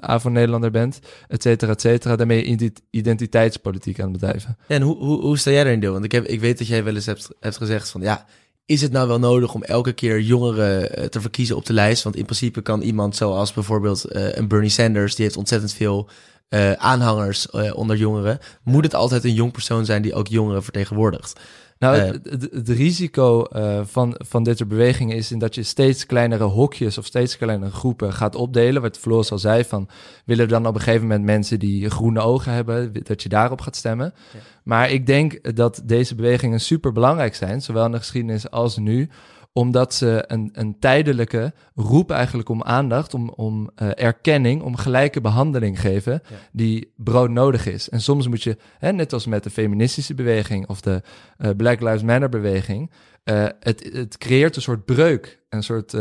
Afro-Nederlander 0.00 0.70
bent, 0.70 1.00
et 1.28 1.42
cetera, 1.42 1.72
et 1.72 1.80
cetera. 1.80 2.16
Daarmee 2.16 2.72
identiteitspolitiek 2.90 4.00
aan 4.00 4.12
het 4.12 4.20
bedrijven. 4.20 4.56
En 4.66 4.82
hoe, 4.82 4.96
hoe, 4.96 5.20
hoe 5.20 5.38
sta 5.38 5.50
jij 5.50 5.62
daarin 5.62 5.80
deel? 5.80 5.92
Want 5.92 6.04
ik, 6.04 6.12
heb, 6.12 6.24
ik 6.24 6.40
weet 6.40 6.58
dat 6.58 6.66
jij 6.66 6.84
wel 6.84 6.94
eens 6.94 7.06
hebt, 7.06 7.28
hebt 7.40 7.56
gezegd 7.56 7.90
van, 7.90 8.00
ja, 8.00 8.26
is 8.66 8.82
het 8.82 8.92
nou 8.92 9.08
wel 9.08 9.18
nodig 9.18 9.54
om 9.54 9.62
elke 9.62 9.92
keer 9.92 10.20
jongeren 10.20 11.10
te 11.10 11.20
verkiezen 11.20 11.56
op 11.56 11.66
de 11.66 11.72
lijst? 11.72 12.02
Want 12.02 12.16
in 12.16 12.24
principe 12.24 12.60
kan 12.60 12.80
iemand 12.80 13.16
zoals 13.16 13.52
bijvoorbeeld 13.52 14.04
een 14.08 14.48
Bernie 14.48 14.70
Sanders, 14.70 15.14
die 15.14 15.24
heeft 15.24 15.36
ontzettend 15.36 15.72
veel 15.72 16.08
uh, 16.48 16.72
aanhangers 16.72 17.46
uh, 17.54 17.76
onder 17.76 17.96
jongeren. 17.96 18.38
Moet 18.62 18.84
het 18.84 18.94
altijd 18.94 19.24
een 19.24 19.34
jong 19.34 19.52
persoon 19.52 19.84
zijn 19.84 20.02
die 20.02 20.14
ook 20.14 20.26
jongeren 20.26 20.62
vertegenwoordigt? 20.62 21.40
Nou, 21.78 21.96
uh, 21.96 22.04
het, 22.04 22.30
het, 22.30 22.48
het, 22.52 22.68
risico 22.68 23.46
van, 23.82 24.14
van 24.18 24.42
dit 24.42 24.56
soort 24.58 24.68
bewegingen 24.68 25.16
is 25.16 25.32
in 25.32 25.38
dat 25.38 25.54
je 25.54 25.62
steeds 25.62 26.06
kleinere 26.06 26.44
hokjes 26.44 26.98
of 26.98 27.06
steeds 27.06 27.36
kleinere 27.36 27.70
groepen 27.70 28.12
gaat 28.12 28.34
opdelen. 28.34 28.82
Wat 28.82 28.98
Floris 28.98 29.30
al 29.30 29.38
zei, 29.38 29.64
van 29.64 29.88
willen 30.24 30.44
we 30.44 30.52
dan 30.52 30.66
op 30.66 30.74
een 30.74 30.80
gegeven 30.80 31.06
moment 31.06 31.24
mensen 31.24 31.58
die 31.58 31.90
groene 31.90 32.20
ogen 32.20 32.52
hebben, 32.52 32.92
dat 33.02 33.22
je 33.22 33.28
daarop 33.28 33.60
gaat 33.60 33.76
stemmen. 33.76 34.14
Ja. 34.32 34.38
Maar 34.62 34.90
ik 34.90 35.06
denk 35.06 35.56
dat 35.56 35.82
deze 35.84 36.14
bewegingen 36.14 36.60
super 36.60 36.92
belangrijk 36.92 37.34
zijn, 37.34 37.62
zowel 37.62 37.84
in 37.84 37.92
de 37.92 37.98
geschiedenis 37.98 38.50
als 38.50 38.76
nu 38.76 39.08
omdat 39.52 39.94
ze 39.94 40.24
een, 40.26 40.50
een 40.52 40.78
tijdelijke 40.78 41.52
roep 41.74 42.10
eigenlijk 42.10 42.48
om 42.48 42.62
aandacht, 42.62 43.14
om, 43.14 43.28
om 43.28 43.70
uh, 43.82 43.88
erkenning, 43.94 44.62
om 44.62 44.76
gelijke 44.76 45.20
behandeling 45.20 45.80
geven, 45.80 46.12
ja. 46.12 46.36
die 46.52 46.92
broodnodig 46.96 47.66
is. 47.66 47.88
En 47.88 48.00
soms 48.00 48.28
moet 48.28 48.42
je, 48.42 48.56
hè, 48.78 48.92
net 48.92 49.12
als 49.12 49.26
met 49.26 49.42
de 49.42 49.50
feministische 49.50 50.14
beweging 50.14 50.68
of 50.68 50.80
de 50.80 51.02
uh, 51.38 51.50
Black 51.56 51.80
Lives 51.80 52.02
Matter 52.02 52.28
beweging, 52.28 52.90
uh, 53.24 53.46
het, 53.60 53.90
het 53.92 54.18
creëert 54.18 54.56
een 54.56 54.62
soort 54.62 54.84
breuk, 54.84 55.40
een 55.48 55.62
soort 55.62 55.96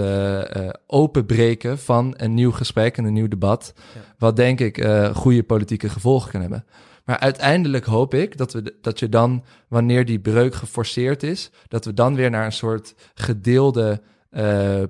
openbreken 0.87 1.77
van 1.77 2.13
een 2.17 2.33
nieuw 2.33 2.51
gesprek 2.51 2.97
en 2.97 3.05
een 3.05 3.13
nieuw 3.13 3.27
debat, 3.27 3.73
ja. 3.75 4.01
wat 4.17 4.35
denk 4.35 4.59
ik 4.59 4.87
goede 5.13 5.43
politieke 5.43 5.89
gevolgen 5.89 6.31
kan 6.31 6.41
hebben. 6.41 6.65
Maar 7.07 7.19
uiteindelijk 7.19 7.85
hoop 7.85 8.13
ik 8.13 8.37
dat, 8.37 8.53
we, 8.53 8.75
dat 8.81 8.99
je 8.99 9.09
dan, 9.09 9.43
wanneer 9.67 10.05
die 10.05 10.19
breuk 10.19 10.55
geforceerd 10.55 11.23
is, 11.23 11.51
dat 11.67 11.85
we 11.85 11.93
dan 11.93 12.15
weer 12.15 12.29
naar 12.29 12.45
een 12.45 12.51
soort 12.51 12.95
gedeelde, 13.13 14.01
uh, 14.31 14.83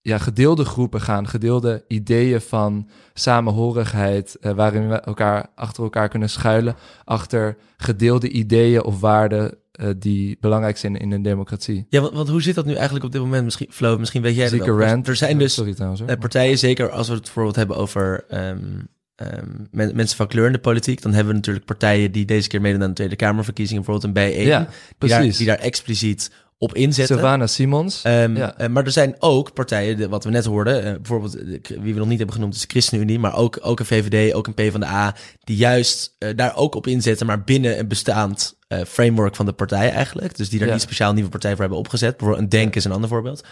ja, 0.00 0.18
gedeelde 0.18 0.64
groepen 0.64 1.00
gaan, 1.00 1.28
gedeelde 1.28 1.84
ideeën 1.88 2.40
van 2.40 2.88
samenhorigheid, 3.14 4.36
uh, 4.40 4.52
waarin 4.52 4.88
we 4.88 5.00
elkaar 5.00 5.46
achter 5.54 5.82
elkaar 5.82 6.08
kunnen 6.08 6.30
schuilen, 6.30 6.76
achter 7.04 7.56
gedeelde 7.76 8.28
ideeën 8.28 8.84
of 8.84 9.00
waarden 9.00 9.54
uh, 9.80 9.88
die 9.96 10.36
belangrijk 10.40 10.76
zijn 10.76 10.96
in 10.96 11.12
een 11.12 11.22
democratie. 11.22 11.86
Ja, 11.88 12.00
want, 12.00 12.14
want, 12.14 12.28
hoe 12.28 12.42
zit 12.42 12.54
dat 12.54 12.66
nu 12.66 12.74
eigenlijk 12.74 13.04
op 13.04 13.12
dit 13.12 13.20
moment? 13.20 13.44
Misschien, 13.44 13.68
Flo, 13.70 13.98
misschien 13.98 14.22
weet 14.22 14.36
jij 14.36 14.48
Zeker 14.48 14.66
dat 14.66 14.76
wel. 14.76 14.86
Rand. 14.86 15.08
Er 15.08 15.16
zijn 15.16 15.38
dus 15.38 15.54
Sorry, 15.54 15.74
trouwens, 15.74 16.02
partijen, 16.18 16.58
zeker 16.58 16.90
als 16.90 17.08
we 17.08 17.14
het 17.14 17.22
bijvoorbeeld 17.22 17.56
hebben 17.56 17.76
over 17.76 18.24
um, 18.30 18.88
um, 19.16 19.68
men, 19.70 19.96
mensen 19.96 20.16
van 20.16 20.26
kleur 20.28 20.46
in 20.46 20.52
de 20.52 20.58
politiek, 20.58 21.02
dan 21.02 21.12
hebben 21.12 21.30
we 21.32 21.38
natuurlijk 21.38 21.66
partijen 21.66 22.12
die 22.12 22.24
deze 22.24 22.48
keer 22.48 22.60
meedoen 22.60 22.82
aan 22.82 22.88
de 22.88 22.94
Tweede 22.94 23.16
Kamerverkiezingen, 23.16 23.82
bijvoorbeeld 23.84 24.16
een 24.16 24.32
B1, 24.32 24.36
ja, 24.36 24.58
die, 24.98 25.08
daar, 25.08 25.18
precies. 25.18 25.36
die 25.36 25.46
daar 25.46 25.58
expliciet 25.58 26.30
op 26.58 26.74
inzetten. 26.74 27.16
Sylvana 27.16 27.46
Simons. 27.46 28.02
Ehm, 28.02 28.36
Ja. 28.36 28.56
eh, 28.56 28.68
maar 28.68 28.84
er 28.84 28.90
zijn 28.90 29.14
ook 29.18 29.52
partijen, 29.52 29.96
de- 29.96 30.08
wat 30.08 30.24
we 30.24 30.30
net 30.30 30.44
hoorden, 30.44 30.84
eh, 30.84 30.92
bijvoorbeeld 30.92 31.36
eh, 31.36 31.78
wie 31.80 31.92
we 31.92 31.98
nog 31.98 32.08
niet 32.08 32.16
hebben 32.18 32.34
genoemd, 32.36 32.54
is 32.54 32.60
de 32.60 32.66
ChristenUnie, 32.70 33.18
maar 33.18 33.36
ook, 33.36 33.58
ook 33.62 33.78
een 33.80 33.86
VVD, 33.86 34.34
ook 34.34 34.46
een 34.46 34.54
PvdA, 34.54 35.14
die 35.40 35.56
juist 35.56 36.16
daar 36.36 36.56
ook 36.56 36.74
op 36.74 36.86
inzetten, 36.86 37.26
maar 37.26 37.44
binnen 37.44 37.78
een 37.78 37.88
bestaand 37.88 38.58
framework 38.86 39.36
van 39.36 39.46
de 39.46 39.52
partij 39.52 39.90
eigenlijk. 39.90 40.36
Dus 40.36 40.48
die 40.48 40.58
daar 40.58 40.68
Ja. 40.68 40.74
niet 40.74 40.82
speciaal 40.82 41.12
nieuwe 41.12 41.30
partij 41.30 41.50
voor 41.50 41.60
hebben 41.60 41.78
opgezet. 41.78 42.10
Bijvoorbeeld 42.16 42.42
een 42.44 42.58
Denk 42.58 42.74
is 42.76 42.84
een 42.84 42.92
ander 42.92 43.08
voorbeeld. 43.08 43.44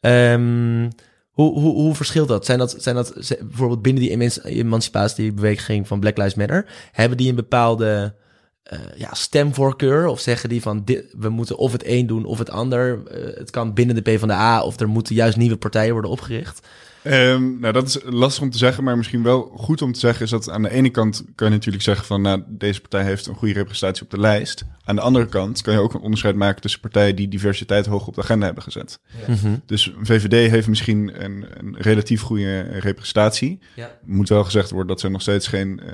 Ehm, 0.00 0.88
hoe, 1.36 1.60
hoe, 1.60 1.74
hoe 1.74 1.94
verschilt 1.94 2.28
dat? 2.28 2.44
Zijn 2.44 2.58
dat, 2.58 2.74
zijn 2.78 2.94
dat 2.94 3.14
bijvoorbeeld 3.40 3.82
binnen 3.82 4.02
die 4.02 4.10
emanci- 4.10 4.40
emancipatiebeweging 4.40 5.86
van 5.86 6.00
Black 6.00 6.16
Lives 6.16 6.34
Matter, 6.34 6.66
hebben 6.92 7.18
die 7.18 7.28
een 7.28 7.34
bepaalde 7.34 8.14
eh, 8.62 8.78
ja, 8.96 9.14
stemvoorkeur? 9.14 10.06
Of 10.06 10.20
zeggen 10.20 10.48
die 10.48 10.62
van 10.62 10.84
dit, 10.84 11.14
we 11.18 11.28
moeten 11.28 11.58
of 11.58 11.72
het 11.72 11.82
een 11.86 12.06
doen 12.06 12.24
of 12.24 12.38
het 12.38 12.50
ander? 12.50 13.06
Eh, 13.06 13.38
het 13.38 13.50
kan 13.50 13.74
binnen 13.74 13.94
de 13.94 14.02
PvdA 14.02 14.62
of 14.62 14.80
er 14.80 14.88
moeten 14.88 15.14
juist 15.14 15.36
nieuwe 15.36 15.56
partijen 15.56 15.92
worden 15.92 16.10
opgericht. 16.10 16.66
Ehm, 17.06 17.58
nou, 17.60 17.72
dat 17.72 17.86
is 17.86 17.98
lastig 18.04 18.42
om 18.42 18.50
te 18.50 18.58
zeggen, 18.58 18.84
maar 18.84 18.96
misschien 18.96 19.22
wel 19.22 19.52
goed 19.56 19.82
om 19.82 19.92
te 19.92 19.98
zeggen 19.98 20.24
is 20.24 20.30
dat 20.30 20.50
aan 20.50 20.62
de 20.62 20.70
ene 20.70 20.90
kant 20.90 21.24
kan 21.34 21.46
je 21.48 21.54
natuurlijk 21.54 21.84
zeggen 21.84 22.06
van, 22.06 22.22
nou, 22.22 22.42
deze 22.48 22.80
partij 22.80 23.04
heeft 23.04 23.26
een 23.26 23.34
goede 23.34 23.54
representatie 23.54 24.02
op 24.02 24.10
de 24.10 24.20
lijst. 24.20 24.64
Aan 24.84 24.96
de 24.96 25.02
andere 25.02 25.26
kant 25.26 25.62
kan 25.62 25.74
je 25.74 25.80
ook 25.80 25.94
een 25.94 26.00
onderscheid 26.00 26.34
maken 26.34 26.60
tussen 26.60 26.80
partijen 26.80 27.16
die 27.16 27.28
diversiteit 27.28 27.86
hoog 27.86 28.06
op 28.06 28.14
de 28.14 28.20
agenda 28.20 28.44
hebben 28.44 28.62
gezet. 28.62 29.00
Mhm. 29.28 29.56
Dus 29.66 29.92
VVD 30.02 30.50
heeft 30.50 30.68
misschien 30.68 31.24
een, 31.24 31.46
een 31.58 31.76
relatief 31.78 32.20
goede 32.20 32.60
representatie. 32.60 33.58
Ja. 33.74 33.90
Moet 34.04 34.28
wel 34.28 34.44
gezegd 34.44 34.70
worden 34.70 34.88
dat 34.88 35.00
ze 35.00 35.08
nog 35.08 35.20
steeds 35.20 35.46
geen 35.46 35.80
eh, 35.80 35.92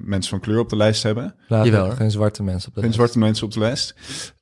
mensen 0.00 0.30
van 0.30 0.40
kleur 0.40 0.58
op 0.58 0.68
de 0.68 0.76
lijst 0.76 1.02
hebben. 1.02 1.34
Jawel, 1.48 1.90
geen 1.90 2.10
zwarte 2.10 2.42
mensen 2.42 2.68
op 2.68 2.74
de 2.74 2.80
Geen 2.80 2.90
lijst. 2.90 2.94
zwarte 2.94 3.18
mensen 3.18 3.46
op 3.46 3.52
de 3.52 3.58
lijst. 3.58 3.94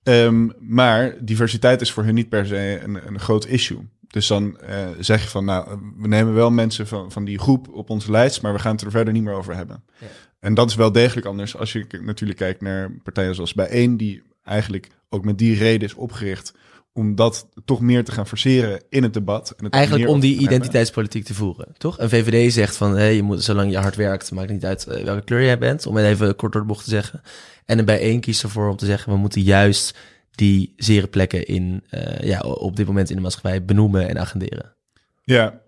Ehm, 0.02 0.48
maar 0.60 1.14
diversiteit 1.20 1.80
is 1.80 1.92
voor 1.92 2.04
hen 2.04 2.14
niet 2.14 2.28
per 2.28 2.46
se 2.46 2.80
een, 2.84 3.06
een 3.06 3.20
groot 3.20 3.46
issue. 3.46 3.78
Dus 4.14 4.26
dan 4.26 4.58
eh, 4.58 4.88
zeg 4.98 5.22
je 5.22 5.28
van, 5.28 5.44
nou, 5.44 5.78
we 5.96 6.08
nemen 6.08 6.34
wel 6.34 6.50
mensen 6.50 6.86
van, 6.86 7.12
van 7.12 7.24
die 7.24 7.38
groep 7.38 7.68
op 7.72 7.90
onze 7.90 8.10
lijst, 8.10 8.42
maar 8.42 8.52
we 8.52 8.58
gaan 8.58 8.72
het 8.72 8.84
er 8.84 8.90
verder 8.90 9.12
niet 9.12 9.22
meer 9.22 9.34
over 9.34 9.56
hebben. 9.56 9.84
Ja. 9.98 10.06
En 10.40 10.54
dat 10.54 10.70
is 10.70 10.74
wel 10.74 10.92
degelijk 10.92 11.26
anders 11.26 11.56
als 11.56 11.72
je 11.72 11.86
natuurlijk 12.02 12.38
kijkt 12.38 12.60
naar 12.60 12.90
partijen 13.02 13.34
zoals 13.34 13.54
Bijeen, 13.54 13.96
die 13.96 14.22
eigenlijk 14.44 14.88
ook 15.08 15.24
met 15.24 15.38
die 15.38 15.56
reden 15.56 15.88
is 15.88 15.94
opgericht 15.94 16.54
om 16.92 17.14
dat 17.14 17.48
toch 17.64 17.80
meer 17.80 18.04
te 18.04 18.12
gaan 18.12 18.26
forceren 18.26 18.82
in 18.88 19.02
het 19.02 19.14
debat. 19.14 19.54
En 19.56 19.64
het 19.64 19.74
Eigenlijk 19.74 20.08
om 20.08 20.20
die 20.20 20.38
identiteitspolitiek 20.38 21.24
te 21.24 21.34
voeren, 21.34 21.74
toch? 21.78 21.98
Een 21.98 22.08
VVD 22.08 22.52
zegt 22.52 22.76
van, 22.76 22.96
hey, 22.96 23.14
je 23.14 23.22
moet, 23.22 23.42
zolang 23.42 23.70
je 23.70 23.78
hard 23.78 23.96
werkt, 23.96 24.30
maakt 24.30 24.50
niet 24.50 24.64
uit 24.64 24.86
eh, 24.86 25.04
welke 25.04 25.24
kleur 25.24 25.44
jij 25.44 25.58
bent, 25.58 25.86
om 25.86 25.96
het 25.96 26.06
even 26.06 26.36
kort 26.36 26.52
door 26.52 26.60
de 26.60 26.66
bocht 26.66 26.84
te 26.84 26.90
zeggen. 26.90 27.22
En 27.64 27.78
een 27.78 27.84
bijeen 27.84 28.20
kiest 28.20 28.42
ervoor 28.42 28.68
om 28.68 28.76
te 28.76 28.86
zeggen, 28.86 29.12
we 29.12 29.18
moeten 29.18 29.42
juist 29.42 29.98
die 30.34 30.72
zere 30.76 31.06
plekken 31.06 31.46
in, 31.46 31.84
eh, 31.88 32.28
ja, 32.28 32.40
op 32.40 32.76
dit 32.76 32.86
moment 32.86 33.10
in 33.10 33.16
de 33.16 33.22
maatschappij 33.22 33.64
benoemen 33.64 34.08
en 34.08 34.18
agenderen. 34.18 34.74
Ja. 35.24 35.62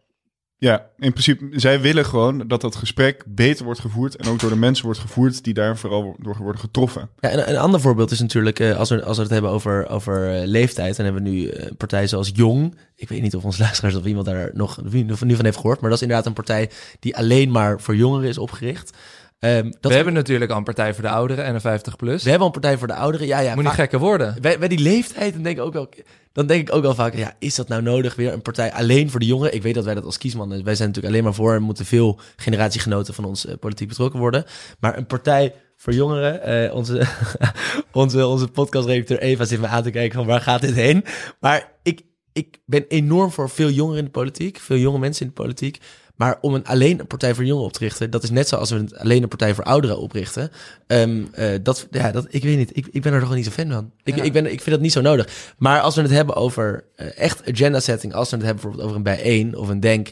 Ja, 0.58 0.90
in 0.98 1.10
principe, 1.10 1.48
zij 1.52 1.80
willen 1.80 2.04
gewoon 2.04 2.48
dat 2.48 2.60
dat 2.60 2.76
gesprek 2.76 3.24
beter 3.26 3.64
wordt 3.64 3.80
gevoerd 3.80 4.16
en 4.16 4.28
ook 4.28 4.40
door 4.40 4.50
de 4.50 4.56
mensen 4.56 4.84
wordt 4.84 5.00
gevoerd 5.00 5.44
die 5.44 5.54
daar 5.54 5.76
vooral 5.76 6.16
door 6.18 6.36
worden 6.36 6.60
getroffen. 6.60 7.10
Ja, 7.20 7.28
en 7.28 7.50
een 7.50 7.58
ander 7.58 7.80
voorbeeld 7.80 8.10
is 8.10 8.20
natuurlijk, 8.20 8.60
eh, 8.60 8.76
als, 8.76 8.88
we, 8.88 9.04
als 9.04 9.16
we 9.16 9.22
het 9.22 9.32
hebben 9.32 9.50
over, 9.50 9.88
over 9.88 10.34
eh, 10.34 10.46
leeftijd, 10.46 10.96
dan 10.96 11.04
hebben 11.04 11.22
we 11.22 11.28
nu 11.28 11.52
partijen 11.76 12.08
zoals 12.08 12.30
Jong. 12.34 12.76
Ik 12.94 13.08
weet 13.08 13.22
niet 13.22 13.36
of 13.36 13.44
onze 13.44 13.62
luisteraars 13.66 13.94
of 13.94 14.04
iemand 14.04 14.26
daar 14.26 14.50
nog 14.54 14.82
nu 14.90 15.36
van 15.36 15.44
heeft 15.44 15.56
gehoord, 15.56 15.80
maar 15.80 15.90
dat 15.90 15.98
is 15.98 16.04
inderdaad 16.04 16.26
een 16.26 16.32
partij 16.32 16.70
die 17.00 17.16
alleen 17.16 17.50
maar 17.50 17.80
voor 17.80 17.96
jongeren 17.96 18.28
is 18.28 18.38
opgericht. 18.38 18.96
Ehm, 19.38 19.70
dat 19.80 19.90
we 19.90 19.96
hebben 19.96 20.14
natuurlijk 20.14 20.50
al 20.50 20.56
een 20.56 20.64
partij 20.64 20.94
voor 20.94 21.02
de 21.02 21.10
ouderen 21.10 21.44
en 21.44 21.54
een 21.54 21.60
50 21.60 21.96
plus. 21.96 22.22
we 22.22 22.28
hebben 22.28 22.46
een 22.46 22.52
partij 22.52 22.78
voor 22.78 22.86
de 22.86 22.94
ouderen. 22.94 23.26
Ja, 23.26 23.38
ja, 23.38 23.54
Moet 23.54 23.64
niet 23.64 23.72
gekker 23.72 23.98
worden. 23.98 24.36
bij, 24.40 24.58
bij 24.58 24.68
die 24.68 24.78
leeftijd, 24.78 25.32
dan 25.32 25.42
denk 25.42 25.56
ik 25.56 25.62
ook 25.62 25.72
wel, 25.72 25.88
dan 26.32 26.46
denk 26.46 26.68
ik 26.68 26.74
ook 26.74 26.82
wel 26.82 26.94
vaak, 26.94 27.14
ja, 27.14 27.34
is 27.38 27.54
dat 27.54 27.68
nou 27.68 27.82
nodig? 27.82 28.14
Weer 28.14 28.32
een 28.32 28.42
partij 28.42 28.72
alleen 28.72 29.10
voor 29.10 29.20
de 29.20 29.26
jongeren? 29.26 29.54
Ik 29.54 29.62
weet 29.62 29.74
dat 29.74 29.84
wij 29.84 29.94
dat 29.94 30.04
als 30.04 30.18
kiesman, 30.18 30.48
wij 30.48 30.74
zijn 30.74 30.88
natuurlijk 30.88 31.14
alleen 31.14 31.24
maar 31.24 31.34
voor 31.34 31.54
en 31.54 31.62
moeten 31.62 31.84
veel 31.84 32.20
generatiegenoten 32.36 33.14
van 33.14 33.24
ons 33.24 33.46
eh, 33.46 33.54
politiek 33.60 33.88
betrokken 33.88 34.20
worden. 34.20 34.44
Maar 34.80 34.96
een 34.96 35.06
partij 35.06 35.54
voor 35.76 35.92
jongeren, 35.92 36.42
eh, 36.42 36.74
onze, 36.74 37.06
onze, 37.92 38.26
onze 38.26 38.48
podcastredacteur 38.48 39.18
Eva 39.18 39.44
zit 39.44 39.60
me 39.60 39.66
aan 39.66 39.82
te 39.82 39.90
kijken 39.90 40.18
van 40.18 40.26
waar 40.26 40.40
gaat 40.40 40.60
dit 40.60 40.74
heen? 40.74 41.04
Maar 41.40 41.72
ik, 41.82 42.02
ik 42.32 42.58
ben 42.66 42.84
enorm 42.88 43.30
voor 43.30 43.50
veel 43.50 43.70
jongeren 43.70 43.98
in 43.98 44.04
de 44.04 44.10
politiek, 44.10 44.58
veel 44.58 44.76
jonge 44.76 44.98
mensen 44.98 45.26
in 45.26 45.32
de 45.34 45.42
politiek. 45.42 45.80
Maar 46.16 46.38
om 46.40 46.54
een, 46.54 46.66
alleen 46.66 47.00
een 47.00 47.06
partij 47.06 47.34
voor 47.34 47.44
jongeren 47.44 47.66
op 47.68 47.72
te 47.72 47.78
richten, 47.78 48.10
dat 48.10 48.22
is 48.22 48.30
net 48.30 48.48
zoals 48.48 48.70
we 48.70 48.76
een, 48.76 48.98
alleen 48.98 49.22
een 49.22 49.28
partij 49.28 49.54
voor 49.54 49.64
ouderen 49.64 49.98
oprichten. 49.98 50.50
Ehm, 50.86 51.22
eh, 51.32 51.48
dat, 51.62 51.86
ja, 51.90 52.10
dat, 52.10 52.26
ik 52.28 52.42
weet 52.42 52.56
niet, 52.56 52.76
ik, 52.76 52.86
ik 52.90 53.02
ben 53.02 53.12
er 53.12 53.20
toch 53.20 53.34
niet 53.34 53.44
zo 53.44 53.50
fan 53.50 53.70
van. 53.70 53.90
Ik, 54.04 54.16
Ja. 54.16 54.22
ik, 54.22 54.32
ben, 54.32 54.44
ik 54.44 54.60
vind 54.60 54.70
dat 54.70 54.80
niet 54.80 54.92
zo 54.92 55.00
nodig. 55.00 55.54
Maar 55.58 55.80
als 55.80 55.94
we 55.94 56.02
het 56.02 56.10
hebben 56.10 56.34
over 56.34 56.84
eh, 56.96 57.18
echt 57.18 57.42
agenda 57.48 57.80
setting, 57.80 58.14
als 58.14 58.30
we 58.30 58.36
het 58.36 58.44
hebben 58.44 58.62
bijvoorbeeld 58.62 58.84
over 58.88 58.96
een 58.96 59.16
bijeen 59.16 59.56
of 59.56 59.68
een 59.68 59.80
denk, 59.80 60.10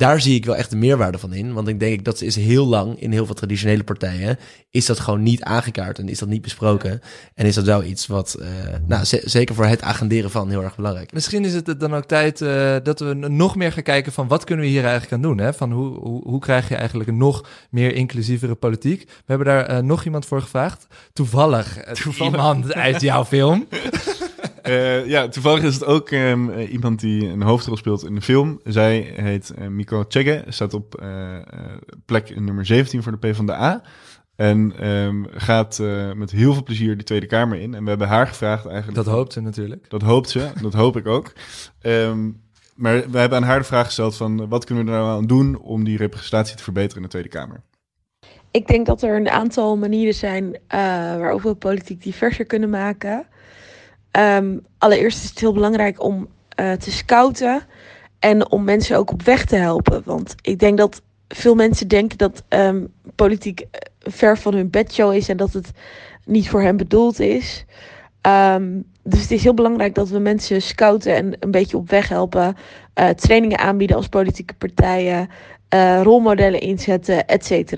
daar 0.00 0.20
zie 0.20 0.34
ik 0.34 0.44
wel 0.44 0.56
echt 0.56 0.70
de 0.70 0.76
meerwaarde 0.76 1.18
van 1.18 1.32
in. 1.32 1.52
Want 1.52 1.68
ik 1.68 1.80
denk 1.80 2.04
dat 2.04 2.20
is 2.20 2.36
heel 2.36 2.66
lang 2.66 3.00
in 3.00 3.12
heel 3.12 3.26
veel 3.26 3.34
traditionele 3.34 3.84
partijen 3.84 4.38
is 4.70 4.86
dat 4.86 5.00
gewoon 5.00 5.22
niet 5.22 5.42
aangekaart 5.42 5.98
en 5.98 6.08
is 6.08 6.18
dat 6.18 6.28
niet 6.28 6.42
besproken. 6.42 7.00
En 7.34 7.46
is 7.46 7.54
dat 7.54 7.64
wel 7.64 7.84
iets 7.84 8.06
wat, 8.06 8.34
eh, 8.34 8.48
nou, 8.86 9.04
ze- 9.04 9.22
zeker 9.24 9.54
voor 9.54 9.64
het 9.66 9.82
agenderen 9.82 10.30
van 10.30 10.50
heel 10.50 10.62
erg 10.62 10.76
belangrijk. 10.76 11.12
Misschien 11.12 11.44
is 11.44 11.54
het 11.54 11.80
dan 11.80 11.94
ook 11.94 12.04
tijd 12.04 12.40
eh, 12.40 12.76
dat 12.82 13.00
we 13.00 13.14
nog 13.14 13.56
meer 13.56 13.72
gaan 13.72 13.82
kijken 13.82 14.12
van 14.12 14.28
wat 14.28 14.44
kunnen 14.44 14.64
we 14.64 14.70
hier 14.70 14.82
eigenlijk 14.82 15.12
aan 15.12 15.22
doen. 15.22 15.38
Hè? 15.38 15.52
Van 15.54 15.72
hoe, 15.72 15.98
hoe, 15.98 16.22
hoe 16.28 16.40
krijg 16.40 16.68
je 16.68 16.74
eigenlijk 16.74 17.08
een 17.08 17.16
nog 17.18 17.48
meer 17.70 17.94
inclusievere 17.94 18.54
politiek? 18.54 19.02
We 19.06 19.12
hebben 19.26 19.46
daar 19.46 19.66
eh, 19.66 19.78
nog 19.82 20.04
iemand 20.04 20.26
voor 20.26 20.42
gevraagd. 20.42 20.86
Toevallig, 21.12 21.78
eh, 21.78 22.20
iemand 22.20 22.74
uit 22.74 23.00
jouw 23.00 23.24
film. 23.24 23.66
Eh, 24.62 25.06
ja, 25.06 25.28
toevallig 25.28 25.62
is 25.62 25.74
het 25.74 25.84
ook 25.84 26.10
ehm, 26.10 26.50
eh, 26.50 26.72
iemand 26.72 27.00
die 27.00 27.28
een 27.28 27.42
hoofdrol 27.42 27.76
speelt 27.76 28.04
in 28.04 28.14
de 28.14 28.20
film. 28.20 28.60
Zij 28.64 29.12
heet 29.16 29.50
eh, 29.50 29.66
Miko 29.66 30.04
Chegge, 30.08 30.44
staat 30.48 30.74
op 30.74 31.02
plek 32.06 32.40
nummer 32.40 32.66
17 32.66 33.02
voor 33.02 33.12
de 33.12 33.18
PvdA. 33.18 33.82
En 34.40 34.72
ehm, 34.78 35.24
gaat 35.30 35.78
eh, 35.78 36.12
met 36.12 36.30
heel 36.30 36.52
veel 36.52 36.62
plezier 36.62 36.94
die 36.94 37.04
Tweede 37.04 37.26
Kamer 37.26 37.58
in. 37.60 37.74
En 37.74 37.82
we 37.82 37.88
hebben 37.88 38.08
haar 38.08 38.26
gevraagd 38.26 38.66
eigenlijk... 38.66 38.96
Dat 38.96 39.06
hoopt 39.06 39.32
ze 39.32 39.40
natuurlijk. 39.40 39.90
Dat 39.90 40.02
hoopt 40.02 40.28
ze, 40.28 40.50
dat 40.62 40.72
hoop 40.72 40.96
ik 40.96 41.06
ook. 41.06 41.32
Ehm, 41.80 42.30
maar 42.74 43.10
we 43.10 43.18
hebben 43.18 43.38
aan 43.38 43.44
haar 43.44 43.58
de 43.58 43.64
vraag 43.64 43.86
gesteld 43.86 44.16
van... 44.16 44.48
wat 44.48 44.64
kunnen 44.64 44.84
we 44.84 44.90
er 44.90 44.96
nou 44.96 45.10
aan 45.10 45.26
doen 45.26 45.58
om 45.58 45.84
die 45.84 45.96
representatie 45.96 46.56
te 46.56 46.62
verbeteren 46.62 46.96
in 46.96 47.02
de 47.02 47.08
Tweede 47.08 47.28
Kamer? 47.28 47.62
Ik 48.50 48.66
denk 48.66 48.86
dat 48.86 49.02
er 49.02 49.16
een 49.16 49.28
aantal 49.28 49.76
manieren 49.76 50.14
zijn 50.14 50.54
eh, 50.66 50.78
waarop 51.16 51.42
we 51.42 51.54
politiek 51.54 52.02
diverser 52.02 52.44
kunnen 52.44 52.70
maken. 52.70 53.26
Ehm, 54.10 54.58
allereerst 54.78 55.22
is 55.24 55.30
het 55.30 55.38
heel 55.38 55.52
belangrijk 55.52 56.02
om 56.02 56.28
eh, 56.48 56.72
te 56.72 56.90
scouten 56.90 57.62
en 58.18 58.50
om 58.50 58.64
mensen 58.64 58.96
ook 58.96 59.10
op 59.10 59.22
weg 59.22 59.44
te 59.44 59.56
helpen. 59.56 60.02
Want 60.04 60.34
ik 60.42 60.58
denk 60.58 60.78
dat 60.78 61.02
veel 61.28 61.54
mensen 61.54 61.88
denken 61.88 62.18
dat 62.18 62.42
ehm, 62.48 62.84
politiek 63.14 63.60
eh, 63.60 63.68
ver 63.98 64.38
van 64.38 64.54
hun 64.54 64.70
bedshow 64.70 65.12
is 65.12 65.28
en 65.28 65.36
dat 65.36 65.52
het 65.52 65.70
niet 66.24 66.48
voor 66.48 66.62
hen 66.62 66.76
bedoeld 66.76 67.20
is. 67.20 67.64
Ehm, 68.20 68.80
dus 69.02 69.20
het 69.22 69.30
is 69.30 69.42
heel 69.42 69.54
belangrijk 69.54 69.94
dat 69.94 70.08
we 70.08 70.18
mensen 70.18 70.62
scouten 70.62 71.14
en 71.14 71.36
een 71.40 71.50
beetje 71.50 71.76
op 71.76 71.90
weg 71.90 72.08
helpen. 72.08 72.56
eh, 72.94 73.08
trainingen 73.08 73.58
aanbieden 73.58 73.96
als 73.96 74.08
politieke 74.08 74.54
partijen, 74.54 75.28
rolmodellen 76.02 76.60
inzetten, 76.60 77.26
et. 77.26 77.76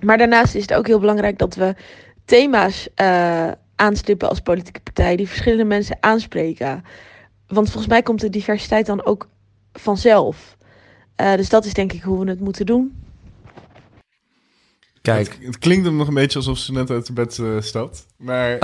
Maar 0.00 0.18
daarnaast 0.18 0.54
is 0.54 0.62
het 0.62 0.74
ook 0.74 0.86
heel 0.86 0.98
belangrijk 0.98 1.38
dat 1.38 1.54
we 1.54 1.74
thema's 2.24 2.88
eh, 2.94 3.50
aanstippen 3.76 4.28
als 4.28 4.40
politieke 4.40 4.80
partij 4.80 5.16
die 5.16 5.28
verschillende 5.28 5.64
mensen 5.64 5.96
aanspreken. 6.00 6.84
Want 7.46 7.66
volgens 7.70 7.92
mij 7.92 8.02
komt 8.02 8.20
de 8.20 8.30
diversiteit 8.30 8.86
dan 8.86 9.04
ook 9.04 9.28
vanzelf. 9.72 10.56
Eh, 11.14 11.34
dus 11.34 11.48
dat 11.48 11.64
is 11.64 11.74
denk 11.74 11.92
ik 11.92 12.02
hoe 12.02 12.24
we 12.24 12.30
het 12.30 12.40
moeten 12.40 12.66
doen. 12.66 13.04
Kijk. 15.02 15.28
Het, 15.28 15.46
het 15.46 15.58
klinkt 15.58 15.84
hem 15.84 15.96
nog 15.96 16.08
een 16.08 16.14
beetje 16.14 16.38
alsof 16.38 16.58
ze 16.58 16.72
net 16.72 16.90
uit 16.90 17.06
de 17.06 17.12
bed 17.12 17.38
eh, 17.38 17.46
stapt. 17.60 18.06
Maar 18.16 18.58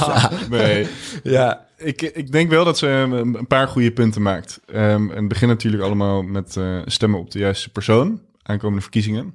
nee. 0.50 0.86
Ja. 1.22 1.66
Ik, 1.76 2.02
ik 2.02 2.32
denk 2.32 2.50
wel 2.50 2.64
dat 2.64 2.78
ze 2.78 2.86
een, 2.86 3.12
een 3.12 3.46
paar 3.46 3.68
goede 3.68 3.92
punten 3.92 4.22
maakt. 4.22 4.60
Ehm, 4.66 5.10
en 5.10 5.16
het 5.16 5.28
begint 5.28 5.50
natuurlijk 5.50 5.82
allemaal 5.82 6.22
met 6.22 6.56
eh, 6.56 6.80
stemmen 6.84 7.20
op 7.20 7.30
de 7.30 7.38
juiste 7.38 7.70
persoon. 7.70 8.20
Aankomende 8.42 8.82
verkiezingen. 8.82 9.34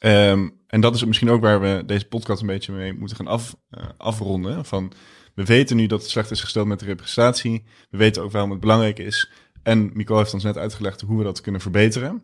Ehm, 0.00 0.48
en 0.66 0.80
dat 0.80 0.94
is 0.94 1.04
misschien 1.04 1.30
ook 1.30 1.40
waar 1.40 1.60
we 1.60 1.82
deze 1.86 2.04
podcast 2.06 2.40
een 2.40 2.46
beetje 2.46 2.72
mee 2.72 2.92
moeten 2.92 3.16
gaan 3.16 3.40
eh, 3.70 3.84
afronden. 3.96 4.64
Van, 4.64 4.92
we 5.34 5.44
weten 5.44 5.76
nu 5.76 5.86
dat 5.86 6.00
het 6.00 6.10
slecht 6.10 6.30
is 6.30 6.40
gesteld 6.40 6.66
met 6.66 6.78
de 6.78 6.84
representatie. 6.84 7.64
We 7.90 7.98
weten 7.98 8.22
ook 8.22 8.30
waarom 8.30 8.50
het 8.50 8.60
belangrijk 8.60 8.98
is. 8.98 9.30
En 9.62 9.90
Mico 9.94 10.16
heeft 10.16 10.34
ons 10.34 10.42
net 10.42 10.56
uitgelegd 10.56 11.00
hoe 11.00 11.18
we 11.18 11.24
dat 11.24 11.40
kunnen 11.40 11.60
verbeteren. 11.60 12.22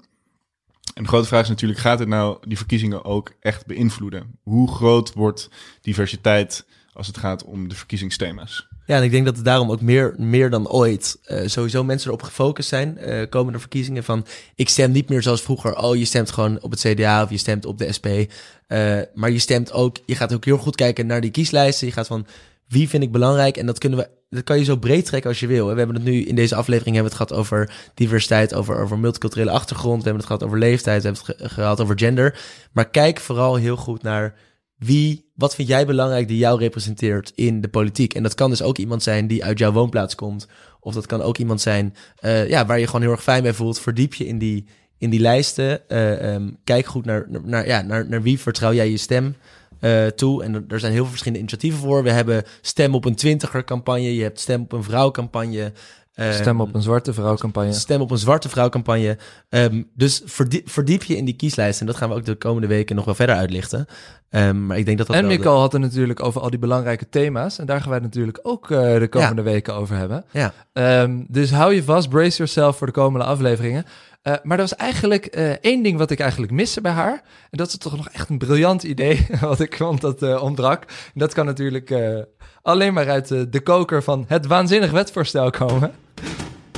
En 0.95 1.03
de 1.03 1.09
grote 1.09 1.27
vraag 1.27 1.43
is 1.43 1.49
natuurlijk, 1.49 1.81
gaat 1.81 1.99
het 1.99 2.09
nou 2.09 2.39
die 2.49 2.57
verkiezingen 2.57 3.05
ook 3.05 3.33
echt 3.41 3.67
beïnvloeden? 3.67 4.39
Hoe 4.43 4.69
groot 4.69 5.13
wordt 5.13 5.51
diversiteit 5.81 6.67
als 6.93 7.07
het 7.07 7.19
gaat 7.19 7.45
om 7.45 7.69
de 7.69 7.75
verkiezingsthema's? 7.75 8.69
Ja, 8.87 8.97
en 8.97 9.03
ik 9.03 9.11
denk 9.11 9.25
dat 9.25 9.45
daarom 9.45 9.71
ook 9.71 9.81
meer, 9.81 10.15
meer 10.19 10.51
dan 10.51 10.69
ooit 10.69 11.19
eh, 11.25 11.47
sowieso 11.47 11.85
mensen 11.85 12.09
erop 12.09 12.23
gefocust 12.23 12.69
zijn 12.69 12.99
eh, 12.99 13.29
komende 13.29 13.59
verkiezingen. 13.59 14.05
Van 14.05 14.27
ik 14.55 14.69
stem 14.69 14.91
niet 14.91 15.09
meer 15.09 15.23
zoals 15.23 15.43
vroeger. 15.43 15.77
Oh, 15.79 15.97
je 15.97 16.05
stemt 16.05 16.31
gewoon 16.31 16.59
op 16.61 16.71
het 16.71 16.81
CDA 16.81 17.23
of 17.23 17.31
je 17.31 17.37
stemt 17.37 17.67
op 17.67 17.79
de 17.79 17.93
SP. 17.97 18.07
Eh, 18.67 18.99
maar 19.15 19.31
je 19.31 19.39
stemt 19.39 19.73
ook, 19.73 19.97
je 20.07 20.15
gaat 20.15 20.35
ook 20.35 20.45
heel 20.45 20.59
goed 20.59 20.77
kijken 20.77 21.07
naar 21.07 21.21
die 21.21 21.31
kieslijsten. 21.31 21.87
Je 21.87 21.93
gaat 21.93 22.07
van 22.07 22.27
wie 22.69 22.89
vind 22.89 23.03
ik 23.03 23.13
belangrijk. 23.13 23.57
En 23.57 23.67
dat 23.67 23.79
kunnen 23.79 23.99
we 23.99 24.09
dat 24.31 24.45
kan 24.45 24.59
je 24.59 24.65
zo 24.65 24.77
breed 24.77 25.05
trekken 25.05 25.31
als 25.31 25.41
je 25.41 25.47
wil. 25.47 25.69
We 25.69 25.77
hebben 25.79 25.97
het 25.97 26.05
nu 26.05 26.23
in 26.25 26.35
deze 26.35 26.55
aflevering 26.55 26.95
hebben 26.97 27.13
we 27.13 27.19
het 27.19 27.29
gehad 27.29 27.43
over 27.45 27.75
diversiteit, 27.95 28.55
over, 28.55 28.79
over 28.81 28.99
multiculturele 28.99 29.51
achtergrond. 29.51 30.03
We 30.03 30.09
hebben 30.09 30.17
het 30.23 30.27
gehad 30.27 30.43
over 30.45 30.59
leeftijd, 30.59 31.03
we 31.03 31.09
hebben 31.09 31.27
het 31.27 31.37
ge- 31.41 31.49
gehad 31.55 31.81
over 31.81 31.99
gender. 31.99 32.39
Maar 32.73 32.89
kijk 32.89 33.21
vooral 33.21 33.55
heel 33.57 33.77
goed 33.77 34.03
naar 34.03 34.35
wie, 34.79 35.31
wat 35.35 35.55
vind 35.55 35.69
jij 35.69 35.87
belangrijk 35.87 36.29
die 36.29 36.39
jou 36.39 36.59
representeert 36.59 37.33
in 37.35 37.61
de 37.61 37.69
politiek? 37.69 38.15
En 38.15 38.23
dat 38.23 38.35
kan 38.35 38.51
dus 38.51 38.63
ook 38.63 38.79
iemand 38.79 39.03
zijn 39.03 39.27
die 39.27 39.45
uit 39.45 39.59
jouw 39.59 39.73
woonplaats 39.73 40.15
komt. 40.15 40.47
Of 40.81 40.95
dat 40.95 41.07
kan 41.07 41.23
ook 41.23 41.39
iemand 41.39 41.61
zijn 41.61 41.95
eh, 42.17 42.49
ja, 42.49 42.67
waar 42.67 42.79
je 42.79 42.87
gewoon 42.87 43.01
heel 43.01 43.11
erg 43.11 43.23
fijn 43.23 43.43
bij 43.43 43.53
voelt. 43.53 43.81
Verdiep 43.81 44.15
je 44.15 44.27
in 44.27 44.39
die, 44.39 44.65
in 44.99 45.11
die 45.11 45.21
lijsten. 45.21 45.89
Eh, 45.89 46.35
ehm, 46.35 46.51
kijk 46.65 46.87
goed 46.87 47.05
naar, 47.05 47.27
naar, 47.43 47.67
ja, 47.67 47.83
naar, 47.83 48.09
naar 48.09 48.23
wie 48.23 48.41
vertrouw 48.41 48.73
jij 48.73 48.91
je 48.91 48.97
stem 48.97 49.37
eh, 49.81 50.07
toe. 50.07 50.43
En 50.43 50.65
er 50.69 50.81
zijn 50.81 50.93
heel 50.93 51.01
veel 51.01 51.11
verschillende 51.11 51.39
initiatieven 51.41 51.81
voor. 51.81 52.03
We 52.03 52.11
hebben 52.11 52.45
stem 52.61 52.95
op 52.95 53.05
een 53.05 53.15
twintiger 53.15 53.65
campagne. 53.65 54.15
Je 54.15 54.23
hebt 54.23 54.41
stem 54.41 54.63
op 54.63 54.73
een 54.73 54.83
vrouw 54.83 55.11
campagne. 55.11 55.73
Ehm, 56.17 56.33
Stem 56.33 56.61
op 56.61 56.75
een 56.75 56.83
zwarte 56.83 57.13
vrouw 57.13 57.35
campagne. 57.37 57.73
Stem 57.73 58.01
op 58.01 58.11
een 58.11 58.19
zwarte 58.19 58.49
vrouw 58.49 58.69
campagne. 58.69 59.19
Ehm, 59.49 59.83
dus 59.95 60.23
verdiep, 60.25 60.71
verdiep 60.71 61.03
je 61.03 61.17
in 61.17 61.25
die 61.25 61.37
kieslijst. 61.37 61.81
En 61.81 61.87
dat 61.87 61.97
gaan 61.97 62.09
we 62.09 62.15
ook 62.15 62.25
de 62.25 62.35
komende 62.35 62.67
weken 62.67 62.97
nog 62.97 63.05
wel 63.05 63.15
verder 63.15 63.37
uitlichten. 63.37 63.87
Ehm, 64.31 64.67
maar 64.67 64.79
ik 64.79 64.85
denk 64.87 64.99
dat 64.99 65.07
dat 65.07 65.17
En 65.17 65.23
de- 65.23 65.29
Mikkel 65.29 65.59
had 65.59 65.73
het 65.73 65.81
natuurlijk 65.81 66.23
over 66.23 66.41
al 66.41 66.51
die 66.51 66.59
belangrijke 66.59 67.09
thema's. 67.09 67.59
En 67.59 67.67
daar 67.67 67.79
gaan 67.81 67.89
wij 67.89 67.99
het 67.99 68.07
natuurlijk 68.07 68.39
ook 68.43 68.71
eh, 68.71 68.99
de 68.99 69.09
komende 69.09 69.43
weken 69.43 69.75
over 69.75 69.97
hebben. 69.97 70.25
Ja. 70.31 70.53
Ehm, 70.73 71.23
dus 71.29 71.51
hou 71.51 71.75
je 71.75 71.83
vast, 71.83 72.09
brace 72.09 72.37
yourself 72.37 72.77
voor 72.77 72.87
de 72.87 72.93
komende 72.93 73.27
afleveringen. 73.27 73.85
Eh, 74.23 74.35
maar 74.43 74.57
er 74.57 74.63
was 74.63 74.75
eigenlijk 74.77 75.27
eh, 75.27 75.51
één 75.51 75.83
ding 75.83 75.99
wat 75.99 76.11
ik 76.11 76.21
eigenlijk 76.21 76.53
miste 76.53 76.81
bij 76.81 76.93
haar. 76.93 77.13
En 77.51 77.59
dat 77.59 77.69
is 77.69 77.77
toch 77.77 77.97
nog 77.97 78.09
echt 78.09 78.29
een 78.29 78.39
briljant 78.39 78.83
idee, 78.83 79.27
wat 79.41 79.61
ik 79.61 79.77
vond 79.77 80.01
dat 80.01 80.41
ontbrak. 80.41 80.83
En 80.85 81.21
dat 81.21 81.35
kan 81.35 81.47
natuurlijk 81.47 81.95
alleen 82.67 82.95
maar 82.95 83.09
uit 83.09 83.29
de 83.53 83.61
koker 83.61 84.03
van 84.03 84.25
het 84.29 84.47
waanzinnig 84.47 84.91
wetsvoorstel 84.91 85.51
komen. 85.51 85.95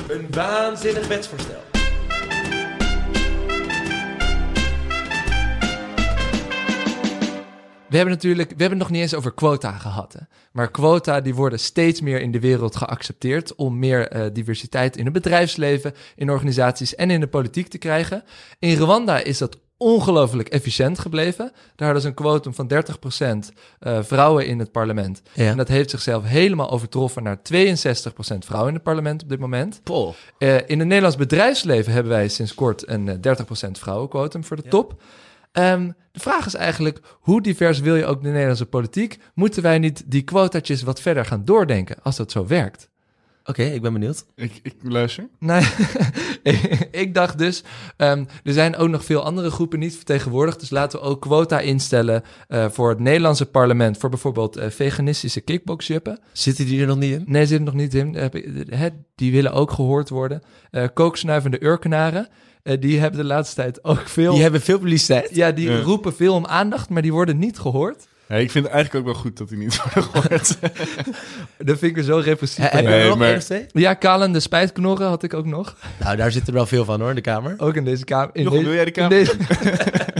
Een 0.07 0.27
waanzinnig 0.31 1.07
wetsvoorstel. 1.07 1.61
We 7.89 7.95
hebben 7.95 8.13
natuurlijk, 8.13 8.49
we 8.49 8.55
hebben 8.57 8.79
het 8.79 8.87
nog 8.87 8.89
niet 8.89 9.01
eens 9.01 9.15
over 9.15 9.33
quota 9.33 9.71
gehad. 9.71 10.13
Hè? 10.13 10.19
Maar 10.51 10.71
quota 10.71 11.21
die 11.21 11.35
worden 11.35 11.59
steeds 11.59 12.01
meer 12.01 12.21
in 12.21 12.31
de 12.31 12.39
wereld 12.39 12.75
geaccepteerd 12.75 13.55
om 13.55 13.79
meer 13.79 14.07
eh, 14.07 14.25
diversiteit 14.33 14.97
in 14.97 15.03
het 15.03 15.13
bedrijfsleven, 15.13 15.93
in 16.15 16.29
organisaties 16.29 16.95
en 16.95 17.11
in 17.11 17.19
de 17.19 17.27
politiek 17.27 17.67
te 17.67 17.77
krijgen. 17.77 18.23
In 18.59 18.77
Rwanda 18.77 19.23
is 19.23 19.37
dat 19.37 19.57
ongelooflijk 19.79 20.49
efficiënt 20.49 20.99
gebleven. 20.99 21.51
Daar 21.75 21.87
hadden 21.87 22.01
ze 22.01 22.07
een 22.07 22.13
quotum 22.13 22.53
van 22.53 22.71
30% 23.47 23.53
eh, 23.79 23.99
vrouwen 24.01 24.47
in 24.47 24.59
het 24.59 24.71
parlement. 24.71 25.21
Ja. 25.33 25.49
En 25.49 25.57
dat 25.57 25.67
heeft 25.67 25.89
zichzelf 25.89 26.23
helemaal 26.23 26.69
overtroffen 26.69 27.23
naar 27.23 27.37
62% 27.37 27.41
vrouwen 28.39 28.67
in 28.67 28.73
het 28.73 28.83
parlement 28.83 29.23
op 29.23 29.29
dit 29.29 29.39
moment. 29.39 29.81
Eh, 30.37 30.55
in 30.55 30.79
het 30.79 30.87
Nederlands 30.87 31.17
bedrijfsleven 31.17 31.93
hebben 31.93 32.11
wij 32.11 32.27
sinds 32.27 32.55
kort 32.55 32.87
een 32.87 33.07
eh, 33.07 33.35
30% 33.67 33.79
vrouwenquotum 33.79 34.43
voor 34.43 34.55
de 34.55 34.67
top. 34.67 35.01
Ehm, 35.51 35.91
de 36.11 36.19
vraag 36.19 36.45
is 36.45 36.55
eigenlijk, 36.55 36.99
hoe 37.19 37.41
divers 37.41 37.79
wil 37.79 37.95
je 37.95 38.05
ook 38.05 38.21
de 38.21 38.29
Nederlandse 38.29 38.65
politiek? 38.65 39.19
Moeten 39.33 39.63
wij 39.63 39.79
niet 39.79 40.03
die 40.05 40.23
quotaatjes 40.23 40.81
wat 40.81 41.01
verder 41.01 41.25
gaan 41.25 41.45
doordenken, 41.45 41.95
als 42.03 42.15
dat 42.15 42.31
zo 42.31 42.47
werkt? 42.47 42.88
Oké, 43.49 43.63
ik 43.63 43.81
ben 43.81 43.93
benieuwd. 43.93 44.25
Ik, 44.35 44.59
ik 44.63 44.75
luister. 44.83 45.27
Nee, 45.39 45.63
ik 47.03 47.13
dacht 47.13 47.37
dus, 47.37 47.63
ehm, 47.97 48.25
er 48.43 48.53
zijn 48.53 48.75
ook 48.75 48.89
nog 48.89 49.05
veel 49.05 49.23
andere 49.23 49.49
groepen 49.51 49.79
niet 49.79 49.95
vertegenwoordigd. 49.95 50.59
Dus 50.59 50.69
laten 50.69 50.99
we 50.99 51.05
ook 51.05 51.21
quota 51.21 51.59
instellen 51.59 52.23
eh, 52.47 52.69
voor 52.69 52.89
het 52.89 52.99
Nederlandse 52.99 53.45
parlement. 53.45 53.97
Voor 53.97 54.09
bijvoorbeeld 54.09 54.57
eh, 54.57 54.69
veganistische 54.69 55.41
kickboxjuppen. 55.41 56.19
Zitten 56.31 56.65
die 56.65 56.81
er 56.81 56.87
nog 56.87 56.97
niet 56.97 57.13
in? 57.13 57.23
Nee, 57.25 57.45
zitten 57.45 57.67
er 57.67 57.73
nog 57.73 57.81
niet 57.81 57.93
in. 57.93 58.17
Die 59.15 59.31
willen 59.31 59.51
ook 59.53 59.71
gehoord 59.71 60.09
worden. 60.09 60.41
Eh 60.71 60.87
kooksnuivende 60.93 61.63
urkenaren. 61.63 62.27
eh, 62.63 62.77
die 62.81 62.99
hebben 62.99 63.19
de 63.19 63.25
laatste 63.25 63.55
tijd 63.55 63.83
ook 63.83 64.07
veel... 64.07 64.33
Die 64.33 64.41
hebben 64.41 64.61
veel 64.61 64.77
publiciteit. 64.77 65.35
Ja, 65.35 65.51
die 65.51 65.69
Ja. 65.71 65.79
roepen 65.81 66.13
veel 66.15 66.33
om 66.33 66.45
aandacht, 66.45 66.89
maar 66.89 67.01
die 67.01 67.13
worden 67.13 67.37
niet 67.39 67.59
gehoord. 67.59 68.07
Ja, 68.29 68.35
ik 68.35 68.51
vind 68.51 68.65
het 68.65 68.73
eigenlijk 68.73 69.05
ook 69.07 69.13
wel 69.13 69.21
goed 69.21 69.37
dat 69.37 69.49
hij 69.49 69.57
niet 69.57 69.81
wordt. 70.13 70.59
Dat 71.67 71.77
vind 71.77 71.91
ik 71.91 71.97
er 71.97 72.03
zo 72.03 72.17
repressief. 72.17 72.69
Heb 72.69 72.81
je 72.81 72.87
Nee, 72.87 73.01
er 73.01 73.07
nog 73.07 73.17
maar-? 73.17 73.43
Ja, 73.71 73.93
kalende 73.93 74.39
spijtknorren 74.39 75.07
had 75.07 75.23
ik 75.23 75.33
ook 75.33 75.45
nog. 75.45 75.75
Nou, 75.99 76.15
daar 76.15 76.31
zitten 76.31 76.53
er 76.53 76.59
wel 76.59 76.67
veel 76.67 76.85
van 76.85 76.99
hoor, 76.99 77.09
in 77.09 77.15
de 77.15 77.21
Kamer. 77.21 77.53
Ook 77.57 77.75
in 77.75 77.83
deze 77.85 78.03
kamer. 78.05 78.29
In 78.33 78.43
Jochem, 78.43 78.57
deze- 78.63 78.69
wil 78.69 78.83
jij 78.83 78.85
de 78.85 78.91
in 79.01 79.09
kamer? 79.09 79.17
deze- 79.17 80.07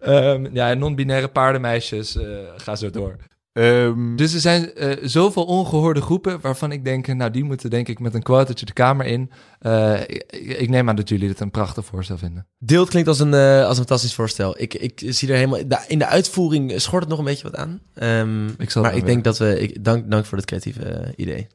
Ehm, 0.00 0.46
ja, 0.52 0.74
non-binaire 0.74 1.28
paardenmeisjes, 1.28 2.16
eh, 2.16 2.22
ga 2.56 2.76
zo 2.76 2.90
door. 2.90 3.16
Ehm, 3.52 4.16
Dus 4.16 4.34
er 4.34 4.40
zijn 4.40 4.74
eh, 4.74 4.96
zoveel 5.02 5.44
ongehoorde 5.44 6.00
groepen 6.00 6.40
waarvan 6.40 6.72
ik 6.72 6.84
denk, 6.84 7.06
nou 7.06 7.30
die 7.30 7.44
moeten 7.44 7.70
denk 7.70 7.88
ik 7.88 7.98
met 7.98 8.14
een 8.14 8.22
quotaatje 8.22 8.66
de 8.66 8.72
kamer 8.72 9.06
in. 9.06 9.30
Eh, 9.58 10.00
ik, 10.00 10.24
ik 10.58 10.68
neem 10.68 10.88
aan 10.88 10.96
dat 10.96 11.08
jullie 11.08 11.28
dit 11.28 11.40
een 11.40 11.50
prachtig 11.50 11.84
voorstel 11.84 12.18
vinden. 12.18 12.46
Deelt 12.58 12.88
klinkt 12.88 13.08
als 13.08 13.18
een, 13.20 13.34
eh, 13.34 13.60
als 13.60 13.68
een 13.70 13.84
fantastisch 13.86 14.14
voorstel. 14.14 14.60
Ik, 14.60 14.74
ik 14.74 15.02
zie 15.06 15.28
er 15.28 15.34
helemaal... 15.34 15.68
da- 15.68 15.84
In 15.88 15.98
de 15.98 16.06
uitvoering 16.06 16.80
schort 16.80 17.00
het 17.02 17.10
nog 17.10 17.18
een 17.18 17.24
beetje 17.24 17.50
wat 17.50 17.56
aan. 17.56 17.80
Ehm, 17.94 18.48
Ik 18.58 18.70
zal 18.70 18.82
maar 18.82 18.96
ik 18.96 19.06
denk 19.06 19.24
dat 19.24 19.38
we... 19.38 19.60
Ik, 19.60 19.84
dank, 19.84 20.10
dank 20.10 20.24
voor 20.24 20.38
het 20.38 20.46
creatieve 20.46 21.12
idee. 21.16 21.46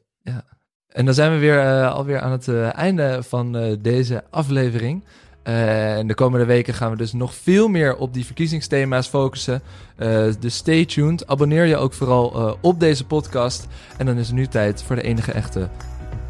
En 0.86 1.04
dan 1.04 1.14
zijn 1.14 1.32
we 1.32 1.38
weer 1.38 1.64
uh, 1.64 1.92
alweer 1.92 2.20
aan 2.20 2.32
het 2.32 2.46
uh, 2.46 2.74
einde 2.76 3.22
van 3.22 3.56
uh, 3.56 3.76
deze 3.80 4.24
aflevering. 4.30 5.04
Uh, 5.48 5.96
en 5.96 6.06
de 6.06 6.14
komende 6.14 6.46
weken 6.46 6.74
gaan 6.74 6.90
we 6.90 6.96
dus 6.96 7.12
nog 7.12 7.34
veel 7.34 7.68
meer 7.68 7.96
op 7.96 8.14
die 8.14 8.24
verkiezingsthema's 8.24 9.08
focussen. 9.08 9.62
Uh, 9.98 10.32
dus 10.38 10.56
stay 10.56 10.84
tuned. 10.84 11.26
Abonneer 11.26 11.64
je 11.64 11.76
ook 11.76 11.92
vooral 11.92 12.36
uh, 12.36 12.52
op 12.60 12.80
deze 12.80 13.06
podcast. 13.06 13.66
En 13.96 14.06
dan 14.06 14.16
is 14.16 14.26
het 14.26 14.36
nu 14.36 14.46
tijd 14.46 14.82
voor 14.82 14.96
de 14.96 15.02
enige 15.02 15.32
echte 15.32 15.68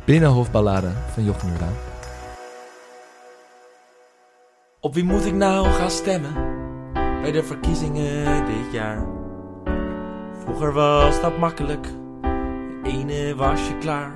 Binnenhofballade 0.05 0.91
van 1.13 1.25
Jochem. 1.25 1.51
Op 4.81 4.95
wie 4.95 5.05
moet 5.05 5.25
ik 5.25 5.35
nou 5.35 5.67
gaan 5.67 5.91
stemmen 5.91 6.33
bij 6.93 7.33
de 7.33 7.43
verkiezingen 7.43 8.47
dit 8.47 8.73
jaar? 8.73 9.07
Vroeger 10.45 10.73
was 10.73 11.21
dat 11.21 11.39
makkelijk, 11.39 11.83
de 12.83 12.91
ene 12.91 13.35
was 13.35 13.69
je 13.69 13.79
klaar. 13.79 14.15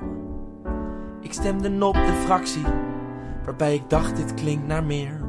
Ik 1.20 1.32
stemde 1.32 1.86
op 1.86 1.94
de 1.94 2.22
fractie, 2.24 2.64
waarbij 3.44 3.74
ik 3.74 3.90
dacht 3.90 4.16
dit 4.16 4.34
klinkt 4.34 4.66
naar 4.66 4.84
meer. 4.84 5.20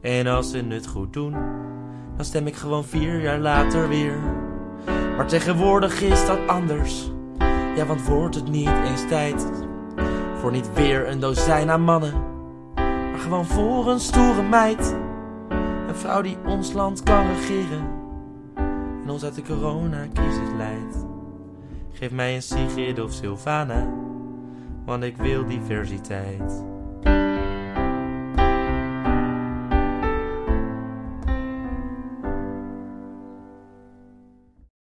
En 0.00 0.26
als 0.26 0.50
ze 0.50 0.64
het 0.68 0.86
goed 0.86 1.12
doen, 1.12 1.32
dan 2.16 2.24
stem 2.24 2.46
ik 2.46 2.56
gewoon 2.56 2.84
vier 2.84 3.20
jaar 3.20 3.38
later 3.38 3.88
weer. 3.88 4.18
Maar 5.16 5.26
tegenwoordig 5.26 6.00
is 6.00 6.26
dat 6.26 6.38
anders, 6.46 7.10
ja 7.76 7.86
want 7.86 8.06
wordt 8.06 8.34
het 8.34 8.48
niet 8.48 8.70
eens 8.84 9.08
tijd 9.08 9.46
voor 10.34 10.50
niet 10.50 10.74
weer 10.74 11.08
een 11.08 11.20
dozijn 11.20 11.70
aan 11.70 11.82
mannen 11.82 12.34
maar 13.16 13.24
gewoon 13.24 13.46
voor 13.46 13.88
een 13.90 14.00
stoere 14.00 14.42
meid. 14.42 14.96
Een 15.88 15.94
vrouw 15.94 16.22
die 16.22 16.36
ons 16.46 16.72
land 16.72 17.02
kan 17.02 17.26
regeren 17.26 17.86
en 19.02 19.10
ons 19.10 19.24
uit 19.24 19.34
de 19.34 19.42
coronacrisis 19.42 20.48
leidt. 20.56 21.06
Geef 21.92 22.10
mij 22.10 22.34
een 22.34 22.42
Sigrid 22.42 23.00
of 23.00 23.12
Sylvana, 23.12 23.88
want 24.84 25.02
ik 25.02 25.16
wil 25.16 25.46
diversiteit. 25.46 26.64